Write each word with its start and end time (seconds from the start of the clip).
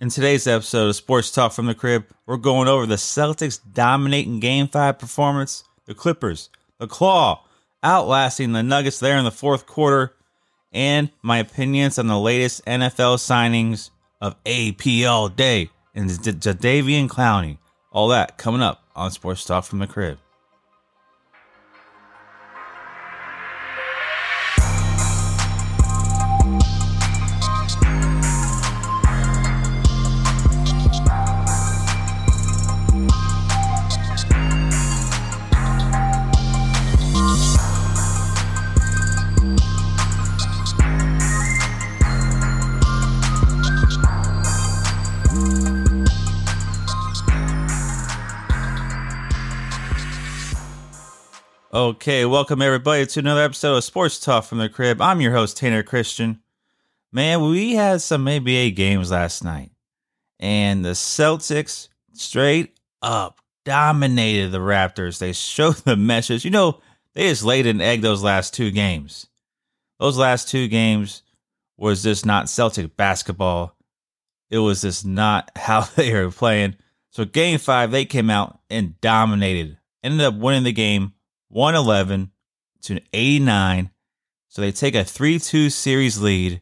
In 0.00 0.08
today's 0.08 0.46
episode 0.46 0.88
of 0.88 0.96
Sports 0.96 1.30
Talk 1.30 1.52
from 1.52 1.66
the 1.66 1.74
Crib, 1.74 2.06
we're 2.24 2.38
going 2.38 2.68
over 2.68 2.86
the 2.86 2.94
Celtics 2.94 3.60
dominating 3.74 4.40
Game 4.40 4.66
5 4.66 4.98
performance, 4.98 5.64
the 5.84 5.92
Clippers, 5.92 6.48
the 6.78 6.86
Claw, 6.86 7.44
outlasting 7.84 8.52
the 8.52 8.62
Nuggets 8.62 8.98
there 8.98 9.18
in 9.18 9.24
the 9.24 9.30
fourth 9.30 9.66
quarter, 9.66 10.14
and 10.72 11.10
my 11.20 11.36
opinions 11.36 11.98
on 11.98 12.06
the 12.06 12.18
latest 12.18 12.64
NFL 12.64 13.18
signings 13.18 13.90
of 14.22 14.36
AP 14.46 15.06
All 15.06 15.28
Day 15.28 15.68
and 15.94 16.08
Jadeveon 16.08 17.06
Clowney. 17.06 17.58
All 17.92 18.08
that 18.08 18.38
coming 18.38 18.62
up 18.62 18.82
on 18.96 19.10
Sports 19.10 19.44
Talk 19.44 19.64
from 19.64 19.80
the 19.80 19.86
Crib. 19.86 20.16
Okay, 51.72 52.24
welcome 52.24 52.62
everybody 52.62 53.06
to 53.06 53.20
another 53.20 53.44
episode 53.44 53.76
of 53.76 53.84
Sports 53.84 54.18
Talk 54.18 54.42
from 54.42 54.58
the 54.58 54.68
Crib. 54.68 55.00
I'm 55.00 55.20
your 55.20 55.30
host, 55.30 55.56
Tanner 55.56 55.84
Christian. 55.84 56.40
Man, 57.12 57.48
we 57.48 57.74
had 57.74 58.02
some 58.02 58.24
NBA 58.24 58.74
games 58.74 59.12
last 59.12 59.44
night, 59.44 59.70
and 60.40 60.84
the 60.84 60.94
Celtics 60.94 61.86
straight 62.12 62.76
up 63.02 63.38
dominated 63.64 64.50
the 64.50 64.58
Raptors. 64.58 65.20
They 65.20 65.32
showed 65.32 65.76
the 65.84 65.94
message. 65.94 66.44
You 66.44 66.50
know, 66.50 66.80
they 67.14 67.28
just 67.28 67.44
laid 67.44 67.68
an 67.68 67.80
egg 67.80 68.00
those 68.00 68.24
last 68.24 68.52
two 68.52 68.72
games. 68.72 69.28
Those 70.00 70.18
last 70.18 70.48
two 70.48 70.66
games 70.66 71.22
was 71.76 72.02
just 72.02 72.26
not 72.26 72.48
Celtic 72.48 72.96
basketball. 72.96 73.76
It 74.50 74.58
was 74.58 74.80
just 74.80 75.06
not 75.06 75.52
how 75.56 75.82
they 75.82 76.12
were 76.12 76.32
playing. 76.32 76.74
So, 77.10 77.24
game 77.24 77.60
five, 77.60 77.92
they 77.92 78.06
came 78.06 78.28
out 78.28 78.58
and 78.68 79.00
dominated, 79.00 79.78
ended 80.02 80.22
up 80.22 80.34
winning 80.34 80.64
the 80.64 80.72
game 80.72 81.12
111 81.50 82.30
to 82.82 83.00
89. 83.12 83.90
So 84.48 84.62
they 84.62 84.72
take 84.72 84.94
a 84.94 85.04
3 85.04 85.38
2 85.38 85.70
series 85.70 86.20
lead, 86.20 86.60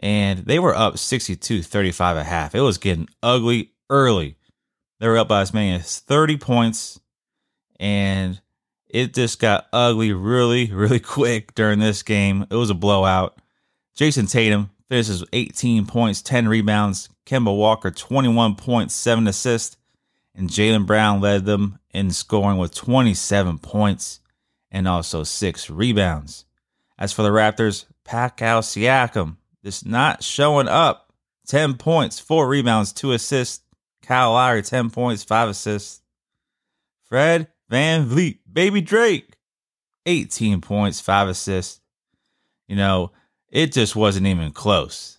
and 0.00 0.40
they 0.40 0.58
were 0.58 0.74
up 0.74 0.98
62 0.98 1.62
35 1.62 2.16
a 2.16 2.24
half. 2.24 2.54
It 2.54 2.60
was 2.60 2.78
getting 2.78 3.08
ugly 3.22 3.72
early. 3.90 4.36
They 5.00 5.08
were 5.08 5.18
up 5.18 5.28
by 5.28 5.40
as 5.40 5.52
many 5.52 5.74
as 5.74 5.98
30 5.98 6.36
points, 6.38 7.00
and 7.80 8.40
it 8.88 9.14
just 9.14 9.40
got 9.40 9.66
ugly 9.72 10.12
really, 10.12 10.70
really 10.72 11.00
quick 11.00 11.54
during 11.54 11.80
this 11.80 12.02
game. 12.02 12.46
It 12.50 12.54
was 12.54 12.70
a 12.70 12.74
blowout. 12.74 13.36
Jayson 13.96 14.26
Tatum 14.26 14.70
finishes 14.88 15.24
18 15.32 15.86
points, 15.86 16.22
10 16.22 16.48
rebounds. 16.48 17.08
Kemba 17.26 17.56
Walker, 17.56 17.90
21 17.90 18.56
points, 18.56 18.94
7 18.94 19.26
assists. 19.26 19.76
And 20.34 20.48
Jaylen 20.48 20.86
Brown 20.86 21.20
led 21.20 21.44
them 21.44 21.78
in 21.90 22.10
scoring 22.10 22.58
with 22.58 22.74
27 22.74 23.58
points 23.58 24.20
and 24.70 24.88
also 24.88 25.22
six 25.22 25.68
rebounds. 25.68 26.46
As 26.98 27.12
for 27.12 27.22
the 27.22 27.30
Raptors, 27.30 27.84
Pascal 28.04 28.62
Siakam 28.62 29.36
is 29.62 29.84
not 29.84 30.22
showing 30.22 30.68
up. 30.68 31.12
10 31.48 31.74
points, 31.74 32.18
4 32.18 32.48
rebounds, 32.48 32.92
2 32.92 33.12
assists. 33.12 33.62
Kyle 34.02 34.32
Lowry, 34.32 34.62
10 34.62 34.90
points, 34.90 35.22
5 35.24 35.50
assists. 35.50 36.00
Fred 37.04 37.48
VanVleet, 37.70 38.38
Baby 38.50 38.80
Drake, 38.80 39.36
18 40.06 40.60
points, 40.60 41.00
5 41.00 41.28
assists. 41.28 41.80
You 42.68 42.76
know, 42.76 43.12
it 43.48 43.72
just 43.72 43.94
wasn't 43.94 44.26
even 44.26 44.52
close. 44.52 45.18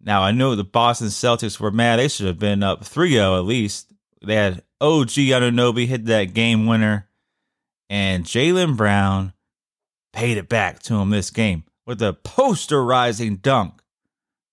Now, 0.00 0.22
I 0.22 0.32
know 0.32 0.54
the 0.54 0.64
Boston 0.64 1.08
Celtics 1.08 1.58
were 1.58 1.70
mad. 1.70 1.98
They 1.98 2.08
should 2.08 2.26
have 2.26 2.38
been 2.38 2.62
up 2.62 2.84
3 2.84 3.12
0 3.12 3.38
at 3.38 3.44
least. 3.44 3.92
They 4.26 4.34
had 4.34 4.62
oh, 4.80 5.02
OG 5.02 5.08
Anunoby 5.08 5.86
hit 5.86 6.06
that 6.06 6.34
game 6.34 6.66
winner, 6.66 7.08
and 7.88 8.24
Jaylen 8.24 8.76
Brown 8.76 9.32
paid 10.12 10.36
it 10.36 10.48
back 10.48 10.80
to 10.84 10.94
him 10.94 11.10
this 11.10 11.30
game 11.30 11.64
with 11.86 12.00
a 12.02 12.16
posterizing 12.24 13.42
dunk, 13.42 13.82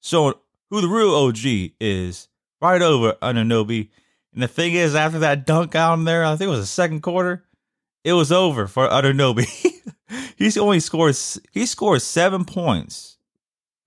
So 0.01 0.39
who 0.69 0.81
the 0.81 0.87
real 0.87 1.13
OG 1.13 1.73
is 1.79 2.27
right 2.61 2.81
over 2.81 3.13
Anunoby. 3.21 3.89
And 4.33 4.41
the 4.41 4.47
thing 4.47 4.73
is, 4.73 4.95
after 4.95 5.19
that 5.19 5.45
dunk 5.45 5.75
out 5.75 6.03
there, 6.05 6.23
I 6.23 6.35
think 6.35 6.47
it 6.47 6.51
was 6.51 6.61
the 6.61 6.65
second 6.65 7.01
quarter, 7.01 7.43
it 8.03 8.13
was 8.13 8.31
over 8.31 8.67
for 8.67 8.87
Anunoby. 8.87 9.47
He's 10.37 10.57
only 10.57 10.79
scored 10.79 11.15
he 11.51 11.65
scored 11.65 12.01
seven 12.01 12.45
points 12.45 13.17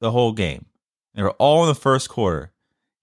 the 0.01 0.11
whole 0.11 0.33
game. 0.33 0.67
They 1.15 1.23
were 1.23 1.33
all 1.33 1.63
in 1.63 1.69
the 1.69 1.75
first 1.75 2.09
quarter. 2.09 2.53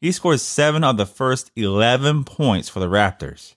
He 0.01 0.11
scored 0.11 0.39
seven 0.39 0.83
of 0.83 0.97
the 0.97 1.05
first 1.05 1.51
11 1.55 2.23
points 2.23 2.67
for 2.67 2.79
the 2.79 2.87
Raptors 2.87 3.53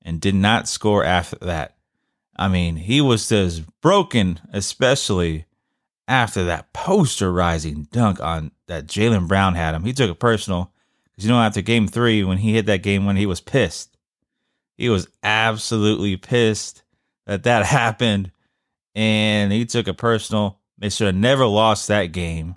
and 0.00 0.20
did 0.20 0.36
not 0.36 0.68
score 0.68 1.04
after 1.04 1.36
that. 1.40 1.76
I 2.36 2.46
mean, 2.46 2.76
he 2.76 3.00
was 3.00 3.28
just 3.28 3.62
broken, 3.80 4.38
especially 4.52 5.46
after 6.06 6.44
that 6.44 6.72
posterizing 6.72 7.90
dunk 7.90 8.20
on 8.20 8.52
that 8.68 8.86
Jaylen 8.86 9.26
Brown 9.26 9.56
had 9.56 9.74
him. 9.74 9.82
He 9.82 9.92
took 9.92 10.10
it 10.10 10.20
personal 10.20 10.72
because, 11.04 11.24
you 11.24 11.30
know, 11.32 11.40
after 11.40 11.60
game 11.60 11.88
three, 11.88 12.22
when 12.22 12.38
he 12.38 12.54
hit 12.54 12.66
that 12.66 12.84
game 12.84 13.04
when 13.04 13.16
he 13.16 13.26
was 13.26 13.40
pissed, 13.40 13.96
he 14.76 14.88
was 14.88 15.08
absolutely 15.24 16.16
pissed 16.16 16.84
that 17.26 17.42
that 17.42 17.66
happened 17.66 18.30
and 18.94 19.52
he 19.52 19.64
took 19.66 19.88
it 19.88 19.96
personal. 19.96 20.60
They 20.78 20.90
should 20.90 21.08
have 21.08 21.16
never 21.16 21.44
lost 21.44 21.88
that 21.88 22.12
game. 22.12 22.54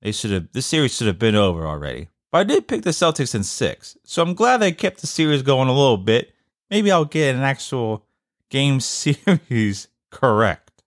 They 0.00 0.12
should 0.12 0.30
have, 0.30 0.52
this 0.52 0.66
series 0.66 0.96
should 0.96 1.08
have 1.08 1.18
been 1.18 1.34
over 1.34 1.66
already. 1.66 2.08
But 2.30 2.38
I 2.38 2.44
did 2.44 2.68
pick 2.68 2.82
the 2.82 2.90
Celtics 2.90 3.34
in 3.34 3.44
six. 3.44 3.96
So 4.04 4.22
I'm 4.22 4.34
glad 4.34 4.58
they 4.58 4.72
kept 4.72 5.00
the 5.00 5.06
series 5.06 5.42
going 5.42 5.68
a 5.68 5.72
little 5.72 5.96
bit. 5.96 6.34
Maybe 6.70 6.90
I'll 6.90 7.04
get 7.04 7.34
an 7.34 7.42
actual 7.42 8.06
game 8.50 8.80
series 8.80 9.88
correct 10.10 10.82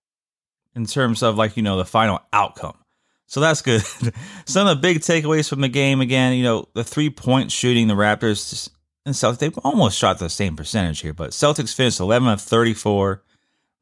in 0.76 0.86
terms 0.86 1.24
of 1.24 1.38
like, 1.38 1.58
you 1.58 1.64
know, 1.64 1.78
the 1.78 1.86
final 1.86 2.22
outcome. 2.34 2.78
So 3.26 3.40
that's 3.40 3.62
good. 3.62 3.84
Some 4.46 4.68
of 4.68 4.78
the 4.78 4.82
big 4.82 5.00
takeaways 5.00 5.48
from 5.48 5.62
the 5.62 5.70
game 5.70 6.02
again, 6.02 6.34
you 6.34 6.44
know, 6.44 6.68
the 6.74 6.84
three 6.84 7.10
point 7.10 7.52
shooting, 7.52 7.88
the 7.88 7.94
Raptors 7.94 8.70
and 9.06 9.16
Celtics, 9.16 9.38
they 9.38 9.50
almost 9.64 9.98
shot 9.98 10.18
the 10.18 10.30
same 10.30 10.56
percentage 10.56 11.02
here, 11.02 11.14
but 11.14 11.32
Celtics 11.32 11.74
finished 11.74 12.00
11 12.00 12.28
of 12.28 12.42
34, 12.42 13.24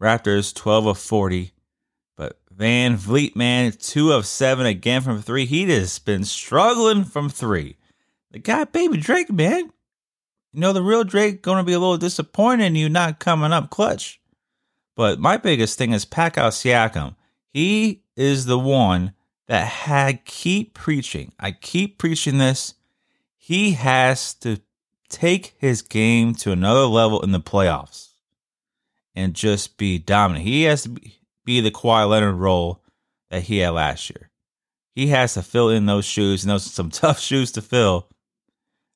Raptors 0.02 0.54
12 0.54 0.86
of 0.88 0.98
40. 0.98 1.54
But 2.58 2.64
VanVleet, 2.64 3.36
man, 3.36 3.72
two 3.72 4.12
of 4.12 4.26
seven 4.26 4.66
again 4.66 5.02
from 5.02 5.22
three. 5.22 5.46
He 5.46 5.66
just 5.66 6.06
been 6.06 6.24
struggling 6.24 7.04
from 7.04 7.30
three. 7.30 7.78
The 8.32 8.40
guy, 8.40 8.66
baby 8.66 8.98
Drake, 8.98 9.32
man. 9.32 9.72
You 10.54 10.62
know, 10.62 10.74
the 10.74 10.82
real 10.82 11.04
Drake 11.04 11.42
gonna 11.42 11.64
be 11.64 11.74
a 11.74 11.80
little 11.80 11.98
disappointed 11.98 12.66
in 12.66 12.76
you 12.76 12.90
not 12.90 13.20
coming 13.20 13.54
up 13.54 13.70
clutch. 13.70 14.20
But 14.96 15.20
my 15.20 15.38
biggest 15.38 15.78
thing 15.78 15.92
is 15.92 16.06
Pascal 16.06 16.50
Siakam. 16.50 17.16
He 17.54 18.04
is 18.16 18.46
the 18.46 18.60
one 18.60 19.14
that 19.48 19.68
had 19.68 20.26
keep 20.26 20.74
preaching. 20.74 21.34
I 21.40 21.52
keep 21.52 21.98
preaching 21.98 22.40
this. 22.40 22.74
He 23.38 23.74
has 23.74 24.34
to 24.36 24.60
take 25.10 25.56
his 25.60 25.82
game 25.82 26.34
to 26.36 26.52
another 26.52 26.86
level 26.86 27.22
in 27.22 27.32
the 27.32 27.40
playoffs 27.40 28.10
and 29.16 29.34
just 29.34 29.78
be 29.78 29.98
dominant. 30.00 30.46
He 30.46 30.64
has 30.64 30.84
to 30.84 30.90
be, 30.90 31.17
be 31.48 31.62
the 31.62 31.72
Kawhi 31.72 32.08
Leonard 32.08 32.36
role 32.36 32.84
that 33.32 33.44
he 33.44 33.60
had 33.60 33.70
last 33.70 34.12
year. 34.12 34.30
He 34.94 35.08
has 35.08 35.34
to 35.34 35.42
fill 35.42 35.70
in 35.70 35.86
those 35.86 36.06
shoes, 36.06 36.44
and 36.44 36.52
those 36.52 36.68
are 36.68 36.72
some 36.72 36.90
tough 36.92 37.20
shoes 37.20 37.52
to 37.54 37.62
fill. 37.64 38.10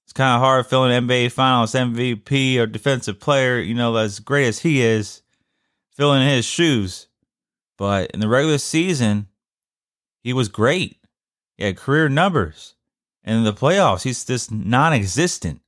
It's 0.05 0.13
kind 0.13 0.35
of 0.35 0.41
hard 0.41 0.67
filling 0.67 0.91
NBA 0.91 1.31
Finals 1.31 1.71
MVP 1.71 2.57
or 2.57 2.67
defensive 2.67 3.19
player, 3.19 3.57
you 3.57 3.73
know, 3.73 3.95
as 3.95 4.19
great 4.19 4.47
as 4.47 4.59
he 4.59 4.81
is, 4.81 5.21
filling 5.95 6.27
his 6.27 6.43
shoes. 6.43 7.07
But 7.77 8.11
in 8.11 8.19
the 8.19 8.27
regular 8.27 8.57
season, 8.57 9.27
he 10.21 10.33
was 10.33 10.49
great. 10.49 10.97
He 11.57 11.63
had 11.63 11.77
career 11.77 12.09
numbers. 12.09 12.75
And 13.23 13.37
in 13.37 13.43
the 13.43 13.53
playoffs, 13.53 14.03
he's 14.03 14.25
just 14.25 14.51
non 14.51 14.93
existent. 14.93 15.61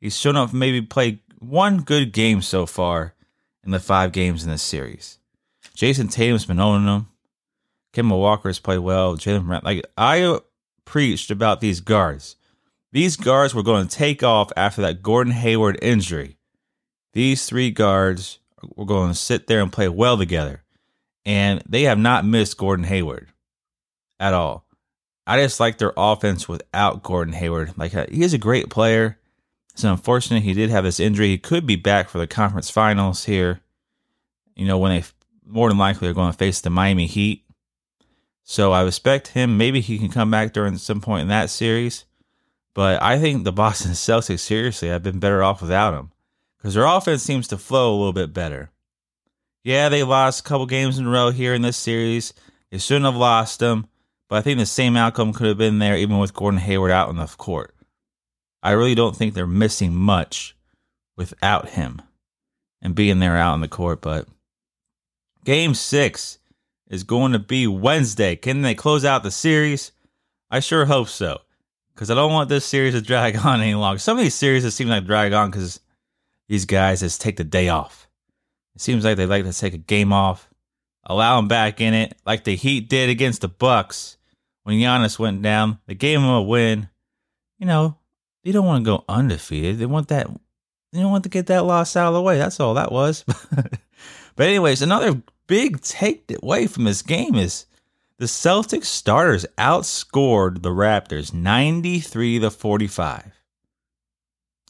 He's 0.00 0.16
shown 0.16 0.36
up 0.36 0.52
maybe 0.52 0.82
played 0.82 1.18
one 1.40 1.78
good 1.78 2.12
game 2.12 2.42
so 2.42 2.66
far 2.66 3.14
in 3.64 3.72
the 3.72 3.80
five 3.80 4.12
games 4.12 4.44
in 4.44 4.50
this 4.50 4.62
series. 4.62 5.18
Jayson 5.76 6.10
Tatum's 6.10 6.46
been 6.46 6.60
owning 6.60 6.86
them. 6.86 7.08
Kemba 7.92 8.18
Walker 8.18 8.48
has 8.48 8.58
played 8.58 8.78
well. 8.78 9.16
Jaylen 9.16 9.46
Brown. 9.46 9.62
Like 9.64 9.84
I 9.96 10.38
preached 10.84 11.30
about 11.30 11.60
these 11.60 11.80
guards. 11.80 12.36
These 12.92 13.16
guards 13.16 13.54
were 13.54 13.62
going 13.62 13.86
to 13.86 13.96
take 13.96 14.22
off 14.22 14.52
after 14.56 14.82
that 14.82 15.02
Gordon 15.02 15.32
Hayward 15.32 15.78
injury. 15.82 16.36
These 17.14 17.46
three 17.46 17.70
guards 17.70 18.38
were 18.76 18.84
going 18.84 19.10
to 19.10 19.14
sit 19.14 19.46
there 19.46 19.60
and 19.60 19.72
play 19.72 19.88
well 19.88 20.16
together. 20.16 20.62
And 21.24 21.62
they 21.68 21.82
have 21.82 21.98
not 21.98 22.24
missed 22.24 22.58
Gordon 22.58 22.84
Hayward 22.84 23.28
at 24.18 24.34
all. 24.34 24.66
I 25.26 25.40
just 25.40 25.60
like 25.60 25.78
their 25.78 25.92
offense 25.96 26.48
without 26.48 27.02
Gordon 27.02 27.34
Hayward. 27.34 27.74
Like 27.76 27.94
uh, 27.94 28.06
he 28.10 28.22
is 28.22 28.34
a 28.34 28.38
great 28.38 28.70
player. 28.70 29.18
It's 29.72 29.84
unfortunate 29.84 30.42
he 30.42 30.52
did 30.52 30.70
have 30.70 30.84
this 30.84 31.00
injury. 31.00 31.28
He 31.28 31.38
could 31.38 31.66
be 31.66 31.76
back 31.76 32.08
for 32.08 32.18
the 32.18 32.26
conference 32.26 32.70
finals 32.70 33.24
here. 33.24 33.60
You 34.54 34.66
know, 34.66 34.78
when 34.78 34.90
they 34.90 35.04
more 35.52 35.68
than 35.68 35.78
likely 35.78 36.08
are 36.08 36.14
going 36.14 36.32
to 36.32 36.38
face 36.38 36.60
the 36.60 36.70
Miami 36.70 37.06
Heat. 37.06 37.44
So 38.42 38.72
I 38.72 38.82
respect 38.82 39.28
him. 39.28 39.56
Maybe 39.56 39.80
he 39.80 39.98
can 39.98 40.08
come 40.08 40.30
back 40.30 40.52
during 40.52 40.76
some 40.78 41.00
point 41.00 41.22
in 41.22 41.28
that 41.28 41.50
series. 41.50 42.04
But 42.74 43.02
I 43.02 43.18
think 43.18 43.44
the 43.44 43.52
Boston 43.62 43.92
Celtics 43.92 44.40
seriously 44.40 44.88
have 44.88 45.02
been 45.02 45.18
better 45.18 45.42
off 45.42 45.62
without 45.62 45.94
him 45.94 46.10
because 46.56 46.74
their 46.74 46.86
offense 46.86 47.22
seems 47.22 47.48
to 47.48 47.58
flow 47.58 47.94
a 47.94 47.96
little 47.96 48.12
bit 48.12 48.32
better. 48.32 48.70
Yeah, 49.64 49.88
they 49.88 50.02
lost 50.02 50.40
a 50.40 50.48
couple 50.48 50.66
games 50.66 50.98
in 50.98 51.06
a 51.06 51.10
row 51.10 51.30
here 51.30 51.54
in 51.54 51.62
this 51.62 51.76
series. 51.76 52.34
They 52.70 52.78
shouldn't 52.78 53.04
have 53.04 53.14
lost 53.14 53.60
them, 53.60 53.86
but 54.28 54.36
I 54.36 54.40
think 54.40 54.58
the 54.58 54.66
same 54.66 54.96
outcome 54.96 55.32
could 55.32 55.46
have 55.46 55.58
been 55.58 55.78
there 55.78 55.96
even 55.96 56.18
with 56.18 56.34
Gordon 56.34 56.58
Hayward 56.58 56.90
out 56.90 57.08
on 57.08 57.16
the 57.16 57.26
court. 57.26 57.74
I 58.62 58.72
really 58.72 58.94
don't 58.94 59.16
think 59.16 59.34
they're 59.34 59.46
missing 59.46 59.94
much 59.94 60.56
without 61.16 61.70
him 61.70 62.02
and 62.80 62.94
being 62.94 63.18
there 63.18 63.36
out 63.36 63.52
on 63.52 63.60
the 63.60 63.68
court. 63.68 64.00
But 64.00 64.26
game 65.44 65.74
six 65.74 66.38
is 66.88 67.04
going 67.04 67.32
to 67.32 67.38
be 67.38 67.66
Wednesday. 67.66 68.36
Can 68.36 68.62
they 68.62 68.74
close 68.74 69.04
out 69.04 69.22
the 69.22 69.30
series? 69.30 69.92
I 70.50 70.60
sure 70.60 70.84
hope 70.84 71.08
so 71.08 71.40
because 71.94 72.10
I 72.10 72.14
don't 72.14 72.32
want 72.32 72.48
this 72.48 72.64
series 72.64 72.94
to 72.94 73.00
drag 73.00 73.36
on 73.44 73.60
any 73.60 73.74
longer. 73.74 73.98
Some 73.98 74.18
of 74.18 74.24
these 74.24 74.34
series 74.34 74.72
seem 74.74 74.88
like 74.88 75.06
drag 75.06 75.32
on 75.32 75.50
because 75.50 75.80
these 76.48 76.64
guys 76.64 77.00
just 77.00 77.20
take 77.20 77.36
the 77.36 77.44
day 77.44 77.68
off. 77.68 78.08
It 78.74 78.80
seems 78.80 79.04
like 79.04 79.16
they 79.16 79.26
like 79.26 79.44
to 79.44 79.52
take 79.52 79.74
a 79.74 79.78
game 79.78 80.12
off, 80.12 80.48
allow 81.04 81.36
them 81.36 81.48
back 81.48 81.80
in 81.80 81.94
it, 81.94 82.16
like 82.24 82.44
the 82.44 82.56
Heat 82.56 82.88
did 82.88 83.10
against 83.10 83.40
the 83.42 83.48
Bucks 83.48 84.16
when 84.64 84.78
Giannis 84.78 85.18
went 85.18 85.42
down. 85.42 85.78
They 85.86 85.94
gave 85.94 86.18
him 86.18 86.26
a 86.26 86.42
win. 86.42 86.88
You 87.58 87.66
know, 87.66 87.96
they 88.44 88.52
don't 88.52 88.66
want 88.66 88.84
to 88.84 88.90
go 88.90 89.04
undefeated. 89.08 89.78
They 89.78 89.86
want 89.86 90.08
that. 90.08 90.28
They 90.92 91.00
don't 91.00 91.10
want 91.10 91.24
to 91.24 91.30
get 91.30 91.46
that 91.46 91.64
loss 91.64 91.96
out 91.96 92.08
of 92.08 92.14
the 92.14 92.22
way. 92.22 92.38
That's 92.38 92.60
all 92.60 92.74
that 92.74 92.92
was. 92.92 93.24
but 94.36 94.46
anyways, 94.46 94.82
another 94.82 95.22
big 95.52 95.82
take 95.82 96.32
away 96.42 96.66
from 96.66 96.84
this 96.84 97.02
game 97.02 97.34
is 97.34 97.66
the 98.16 98.24
Celtics 98.24 98.86
starters 98.86 99.44
outscored 99.58 100.62
the 100.62 100.70
Raptors 100.70 101.34
93 101.34 102.38
to 102.38 102.50
45. 102.50 103.38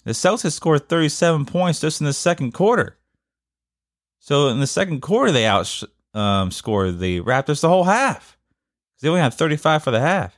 The 0.02 0.11
Celtics 0.11 0.55
scored 0.55 0.88
37 0.88 1.46
points 1.46 1.79
just 1.79 2.00
in 2.00 2.05
the 2.05 2.12
second 2.12 2.50
quarter. 2.50 2.99
So 4.19 4.49
in 4.49 4.58
the 4.58 4.67
second 4.67 5.02
quarter, 5.02 5.31
they 5.31 5.44
outscored 5.44 5.84
um, 6.14 6.99
the 6.99 7.20
Raptors 7.20 7.61
the 7.61 7.69
whole 7.69 7.85
half. 7.85 8.37
They 9.00 9.08
only 9.08 9.20
had 9.20 9.35
35 9.35 9.85
for 9.85 9.93
the 9.93 10.00
half. 10.00 10.37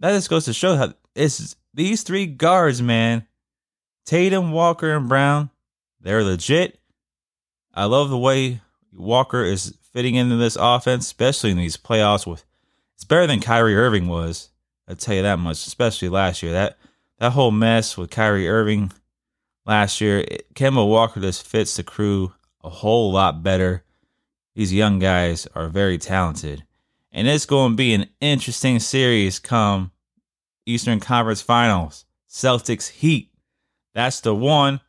That 0.00 0.10
just 0.10 0.28
goes 0.28 0.44
to 0.44 0.52
show 0.52 0.76
how 0.76 0.92
it's 1.14 1.56
these 1.72 2.02
three 2.02 2.26
guards, 2.26 2.82
man. 2.82 3.26
Tatum, 4.04 4.52
Walker, 4.52 4.94
and 4.94 5.08
Brown. 5.08 5.48
They're 6.02 6.22
legit. 6.22 6.78
I 7.72 7.86
love 7.86 8.10
the 8.10 8.18
way 8.18 8.60
Walker 8.96 9.44
is 9.44 9.76
fitting 9.92 10.14
into 10.14 10.36
this 10.36 10.56
offense, 10.58 11.06
especially 11.06 11.50
in 11.50 11.56
these 11.56 11.76
playoffs. 11.76 12.26
With 12.26 12.44
it's 12.94 13.04
better 13.04 13.26
than 13.26 13.40
Kyrie 13.40 13.76
Irving 13.76 14.08
was. 14.08 14.50
I 14.88 14.94
tell 14.94 15.14
you 15.14 15.22
that 15.22 15.38
much. 15.38 15.66
Especially 15.66 16.08
last 16.08 16.42
year, 16.42 16.52
that 16.52 16.78
that 17.18 17.32
whole 17.32 17.50
mess 17.50 17.96
with 17.96 18.10
Kyrie 18.10 18.48
Irving 18.48 18.92
last 19.64 20.00
year, 20.00 20.20
it, 20.20 20.54
Kemba 20.54 20.86
Walker 20.88 21.20
just 21.20 21.46
fits 21.46 21.76
the 21.76 21.82
crew 21.82 22.32
a 22.62 22.70
whole 22.70 23.12
lot 23.12 23.42
better. 23.42 23.84
These 24.54 24.72
young 24.72 24.98
guys 24.98 25.46
are 25.54 25.68
very 25.68 25.98
talented, 25.98 26.64
and 27.12 27.28
it's 27.28 27.46
going 27.46 27.72
to 27.72 27.76
be 27.76 27.92
an 27.92 28.08
interesting 28.20 28.78
series 28.78 29.38
come 29.38 29.92
Eastern 30.64 31.00
Conference 31.00 31.42
Finals. 31.42 32.04
Celtics 32.28 32.88
Heat. 32.88 33.30
That's 33.94 34.20
the 34.20 34.34
one. 34.34 34.80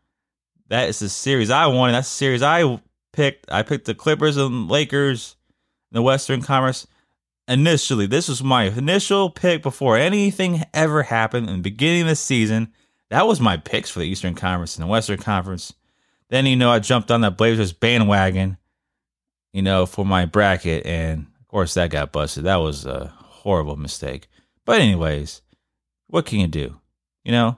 That 0.67 0.89
is 0.89 0.99
the 0.99 1.07
series 1.07 1.49
I 1.49 1.67
wanted. 1.67 1.93
That's 1.93 2.09
the 2.09 2.15
series 2.15 2.41
I 2.41 2.79
picked. 3.17 3.51
I 3.51 3.63
picked 3.63 3.85
the 3.85 3.95
Clippers 3.95 4.37
and 4.37 4.69
Lakers 4.69 5.35
in 5.91 5.95
the 5.95 6.03
Western 6.03 6.43
Conference. 6.43 6.85
Initially, 7.47 8.05
this 8.05 8.27
was 8.27 8.43
my 8.43 8.65
initial 8.65 9.31
pick 9.31 9.63
before 9.63 9.97
anything 9.97 10.63
ever 10.73 11.01
happened 11.01 11.49
in 11.49 11.55
the 11.55 11.61
beginning 11.61 12.03
of 12.03 12.09
the 12.09 12.15
season. 12.15 12.71
That 13.09 13.25
was 13.25 13.41
my 13.41 13.57
picks 13.57 13.89
for 13.89 13.99
the 13.99 14.05
Eastern 14.05 14.35
Conference 14.35 14.75
and 14.75 14.83
the 14.83 14.91
Western 14.91 15.17
Conference. 15.17 15.73
Then, 16.29 16.45
you 16.45 16.55
know, 16.55 16.69
I 16.69 16.79
jumped 16.79 17.09
on 17.09 17.21
that 17.21 17.37
Blazers 17.37 17.73
bandwagon, 17.73 18.57
you 19.51 19.63
know, 19.63 19.87
for 19.87 20.05
my 20.05 20.25
bracket. 20.25 20.85
And 20.85 21.25
of 21.39 21.47
course, 21.47 21.73
that 21.73 21.89
got 21.89 22.11
busted. 22.11 22.43
That 22.43 22.57
was 22.57 22.85
a 22.85 23.11
horrible 23.17 23.77
mistake. 23.77 24.27
But, 24.63 24.81
anyways, 24.81 25.41
what 26.07 26.27
can 26.27 26.39
you 26.39 26.47
do? 26.47 26.79
You 27.23 27.31
know? 27.31 27.57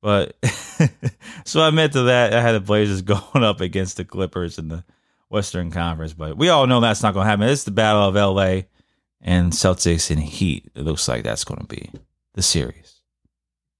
But 0.00 0.36
so 1.48 1.62
I 1.62 1.70
meant 1.70 1.94
to 1.94 2.02
that. 2.02 2.34
I 2.34 2.40
had 2.40 2.52
the 2.52 2.60
Blazers 2.60 3.02
going 3.02 3.44
up 3.44 3.60
against 3.60 3.96
the 3.96 4.04
Clippers 4.04 4.58
in 4.58 4.68
the 4.68 4.84
Western 5.28 5.70
Conference, 5.70 6.12
but 6.12 6.36
we 6.36 6.48
all 6.48 6.66
know 6.66 6.80
that's 6.80 7.02
not 7.02 7.14
going 7.14 7.24
to 7.24 7.30
happen. 7.30 7.48
It's 7.48 7.64
the 7.64 7.70
battle 7.70 8.02
of 8.02 8.14
LA 8.14 8.62
and 9.20 9.52
Celtics 9.52 10.10
and 10.10 10.20
Heat. 10.20 10.70
It 10.74 10.82
looks 10.82 11.08
like 11.08 11.24
that's 11.24 11.44
going 11.44 11.60
to 11.60 11.66
be 11.66 11.90
the 12.34 12.42
series. 12.42 13.00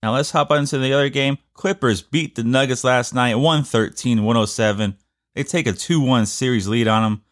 Now 0.03 0.15
let's 0.15 0.31
hop 0.31 0.51
on 0.51 0.67
to 0.67 0.79
the 0.79 0.93
other 0.93 1.09
game. 1.09 1.39
Clippers 1.55 2.03
beat 2.03 2.37
the 2.37 2.45
Nuggets 2.45 2.85
last 2.85 3.15
night 3.15 3.35
113 3.35 4.23
107. 4.23 4.97
They 5.35 5.43
take 5.43 5.67
a 5.67 5.73
2 5.73 6.01
1 6.01 6.27
series 6.27 6.69
lead 6.69 6.89
on 6.89 7.03
them. 7.03 7.23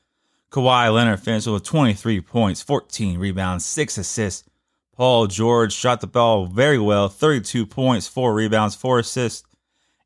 Kawhi 0.50 0.92
Leonard 0.92 1.20
finished 1.20 1.46
with 1.46 1.64
23 1.64 2.20
points, 2.20 2.62
14 2.62 3.18
rebounds, 3.18 3.64
6 3.64 3.98
assists, 3.98 4.48
Paul 4.96 5.26
George 5.26 5.74
shot 5.74 6.00
the 6.00 6.06
ball 6.06 6.46
very 6.46 6.78
well 6.78 7.08
32 7.08 7.66
points, 7.66 8.08
4 8.08 8.32
rebounds, 8.32 8.74
4 8.74 9.00
assists. 9.00 9.45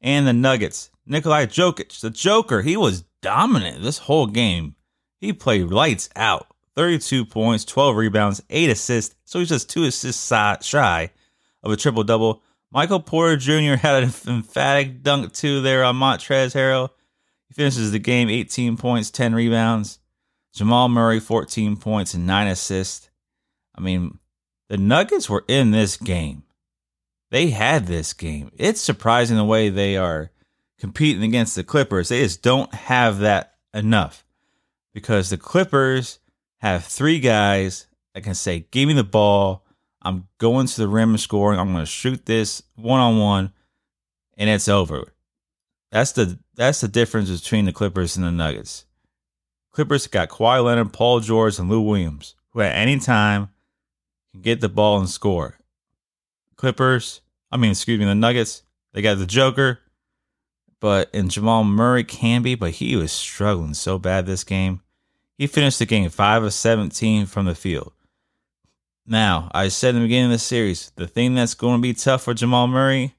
And 0.00 0.26
the 0.26 0.32
Nuggets, 0.32 0.90
Nikolai 1.06 1.46
Jokic, 1.46 2.00
the 2.00 2.10
Joker, 2.10 2.62
he 2.62 2.76
was 2.76 3.04
dominant 3.20 3.82
this 3.82 3.98
whole 3.98 4.26
game. 4.26 4.74
He 5.18 5.32
played 5.32 5.66
lights 5.70 6.08
out 6.16 6.46
32 6.76 7.26
points, 7.26 7.64
12 7.64 7.96
rebounds, 7.96 8.42
8 8.48 8.70
assists. 8.70 9.14
So 9.24 9.38
he's 9.38 9.48
just 9.48 9.68
2 9.70 9.84
assists 9.84 10.24
shy 10.66 11.10
of 11.62 11.72
a 11.72 11.76
triple 11.76 12.04
double. 12.04 12.42
Michael 12.70 13.00
Porter 13.00 13.36
Jr. 13.36 13.76
had 13.76 14.04
an 14.04 14.12
emphatic 14.26 15.02
dunk 15.02 15.32
too 15.32 15.60
there 15.60 15.84
on 15.84 15.96
Montrezl 15.96 16.54
Harrell. 16.54 16.90
He 17.48 17.54
finishes 17.54 17.90
the 17.90 17.98
game 17.98 18.30
18 18.30 18.76
points, 18.76 19.10
10 19.10 19.34
rebounds. 19.34 19.98
Jamal 20.54 20.88
Murray 20.88 21.20
14 21.20 21.76
points 21.76 22.14
and 22.14 22.26
9 22.26 22.46
assists. 22.46 23.10
I 23.74 23.80
mean, 23.80 24.18
the 24.68 24.76
Nuggets 24.76 25.28
were 25.28 25.44
in 25.48 25.70
this 25.70 25.96
game. 25.96 26.44
They 27.30 27.50
had 27.50 27.86
this 27.86 28.12
game. 28.12 28.50
It's 28.56 28.80
surprising 28.80 29.36
the 29.36 29.44
way 29.44 29.68
they 29.68 29.96
are 29.96 30.30
competing 30.78 31.22
against 31.22 31.54
the 31.54 31.64
Clippers. 31.64 32.08
They 32.08 32.22
just 32.22 32.42
don't 32.42 32.72
have 32.74 33.18
that 33.20 33.54
enough 33.72 34.24
because 34.92 35.30
the 35.30 35.36
Clippers 35.36 36.18
have 36.58 36.84
three 36.84 37.20
guys 37.20 37.86
that 38.14 38.22
can 38.22 38.34
say, 38.34 38.66
Give 38.70 38.88
me 38.88 38.94
the 38.94 39.04
ball. 39.04 39.64
I'm 40.02 40.28
going 40.38 40.66
to 40.66 40.80
the 40.80 40.88
rim 40.88 41.10
and 41.10 41.20
scoring. 41.20 41.58
I'm 41.58 41.72
going 41.72 41.84
to 41.84 41.90
shoot 41.90 42.24
this 42.24 42.62
one 42.74 43.00
on 43.00 43.18
one, 43.18 43.52
and 44.36 44.48
it's 44.48 44.68
over. 44.68 45.12
That's 45.92 46.12
the 46.12 46.38
that's 46.54 46.80
the 46.80 46.88
difference 46.88 47.30
between 47.30 47.66
the 47.66 47.72
Clippers 47.72 48.16
and 48.16 48.24
the 48.24 48.30
Nuggets. 48.30 48.86
Clippers 49.72 50.06
got 50.06 50.30
Kawhi 50.30 50.64
Leonard, 50.64 50.92
Paul 50.92 51.20
George, 51.20 51.58
and 51.58 51.68
Lou 51.68 51.80
Williams, 51.80 52.34
who 52.50 52.60
at 52.60 52.74
any 52.74 52.98
time 52.98 53.50
can 54.32 54.40
get 54.40 54.60
the 54.60 54.68
ball 54.68 54.98
and 54.98 55.08
score. 55.08 55.59
Clippers, 56.60 57.22
I 57.50 57.56
mean, 57.56 57.70
excuse 57.70 57.98
me, 57.98 58.04
the 58.04 58.14
Nuggets, 58.14 58.62
they 58.92 59.00
got 59.00 59.16
the 59.18 59.24
Joker, 59.24 59.80
but 60.78 61.08
and 61.14 61.30
Jamal 61.30 61.64
Murray 61.64 62.04
can 62.04 62.42
be, 62.42 62.54
but 62.54 62.72
he 62.72 62.96
was 62.96 63.12
struggling 63.12 63.72
so 63.72 63.98
bad 63.98 64.26
this 64.26 64.44
game. 64.44 64.82
He 65.38 65.46
finished 65.46 65.78
the 65.78 65.86
game 65.86 66.10
5 66.10 66.44
of 66.44 66.52
17 66.52 67.24
from 67.24 67.46
the 67.46 67.54
field. 67.54 67.92
Now, 69.06 69.50
I 69.54 69.68
said 69.68 69.94
in 69.94 70.02
the 70.02 70.06
beginning 70.06 70.26
of 70.26 70.32
the 70.32 70.38
series, 70.38 70.92
the 70.96 71.06
thing 71.06 71.34
that's 71.34 71.54
going 71.54 71.78
to 71.78 71.82
be 71.82 71.94
tough 71.94 72.24
for 72.24 72.34
Jamal 72.34 72.68
Murray, 72.68 73.14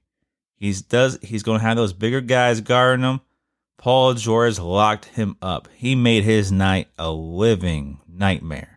he's 0.55 0.83
does 0.83 1.17
he's 1.23 1.41
going 1.41 1.59
to 1.59 1.65
have 1.65 1.77
those 1.77 1.93
bigger 1.93 2.21
guys 2.21 2.61
guarding 2.61 3.03
him. 3.03 3.21
Paul 3.79 4.13
George 4.13 4.59
locked 4.59 5.05
him 5.05 5.35
up. 5.41 5.67
He 5.73 5.95
made 5.95 6.23
his 6.23 6.51
night 6.51 6.89
a 6.99 7.11
living 7.11 8.01
nightmare 8.07 8.71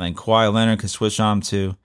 and 0.00 0.16
Kawhi 0.16 0.52
Leonard 0.52 0.80
can 0.80 0.88
switch 0.88 1.20
on 1.20 1.40
to. 1.42 1.76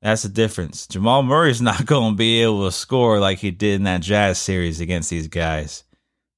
That's 0.00 0.22
the 0.22 0.28
difference. 0.28 0.86
Jamal 0.86 1.22
Murray's 1.22 1.60
not 1.60 1.86
going 1.86 2.12
to 2.12 2.16
be 2.16 2.42
able 2.42 2.64
to 2.64 2.72
score 2.72 3.18
like 3.18 3.38
he 3.38 3.50
did 3.50 3.76
in 3.76 3.84
that 3.84 4.00
Jazz 4.00 4.38
series 4.38 4.80
against 4.80 5.10
these 5.10 5.28
guys. 5.28 5.84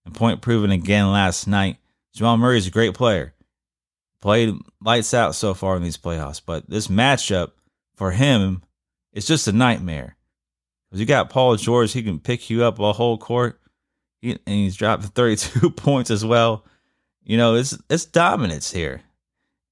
And 0.05 0.15
point 0.15 0.41
proven 0.41 0.71
again 0.71 1.11
last 1.11 1.47
night. 1.47 1.77
Jamal 2.15 2.39
Murray's 2.39 2.67
a 2.67 2.71
great 2.71 2.95
player. 2.95 3.35
Played 4.21 4.55
lights 4.83 5.15
out 5.15 5.35
so 5.35 5.55
far 5.55 5.77
in 5.77 5.83
these 5.83 5.97
playoffs, 5.97 6.43
but 6.45 6.69
this 6.69 6.89
matchup 6.89 7.53
for 7.95 8.11
him 8.11 8.63
is 9.13 9.27
just 9.27 9.49
a 9.49 9.53
nightmare. 9.53 10.17
Because 10.89 11.01
you 11.01 11.07
got 11.07 11.31
Paul 11.31 11.57
George, 11.57 11.93
he 11.93 12.03
can 12.03 12.19
pick 12.19 12.51
you 12.51 12.65
up 12.65 12.79
a 12.79 12.93
whole 12.93 13.17
court, 13.17 13.61
he, 14.21 14.33
and 14.33 14.41
he's 14.47 14.77
dropped 14.77 15.05
32 15.15 15.71
points 15.77 16.11
as 16.11 16.25
well. 16.25 16.65
You 17.23 17.37
know, 17.37 17.55
it's 17.55 17.79
it's 17.89 18.07
dominance 18.07 18.71
here. 18.71 19.03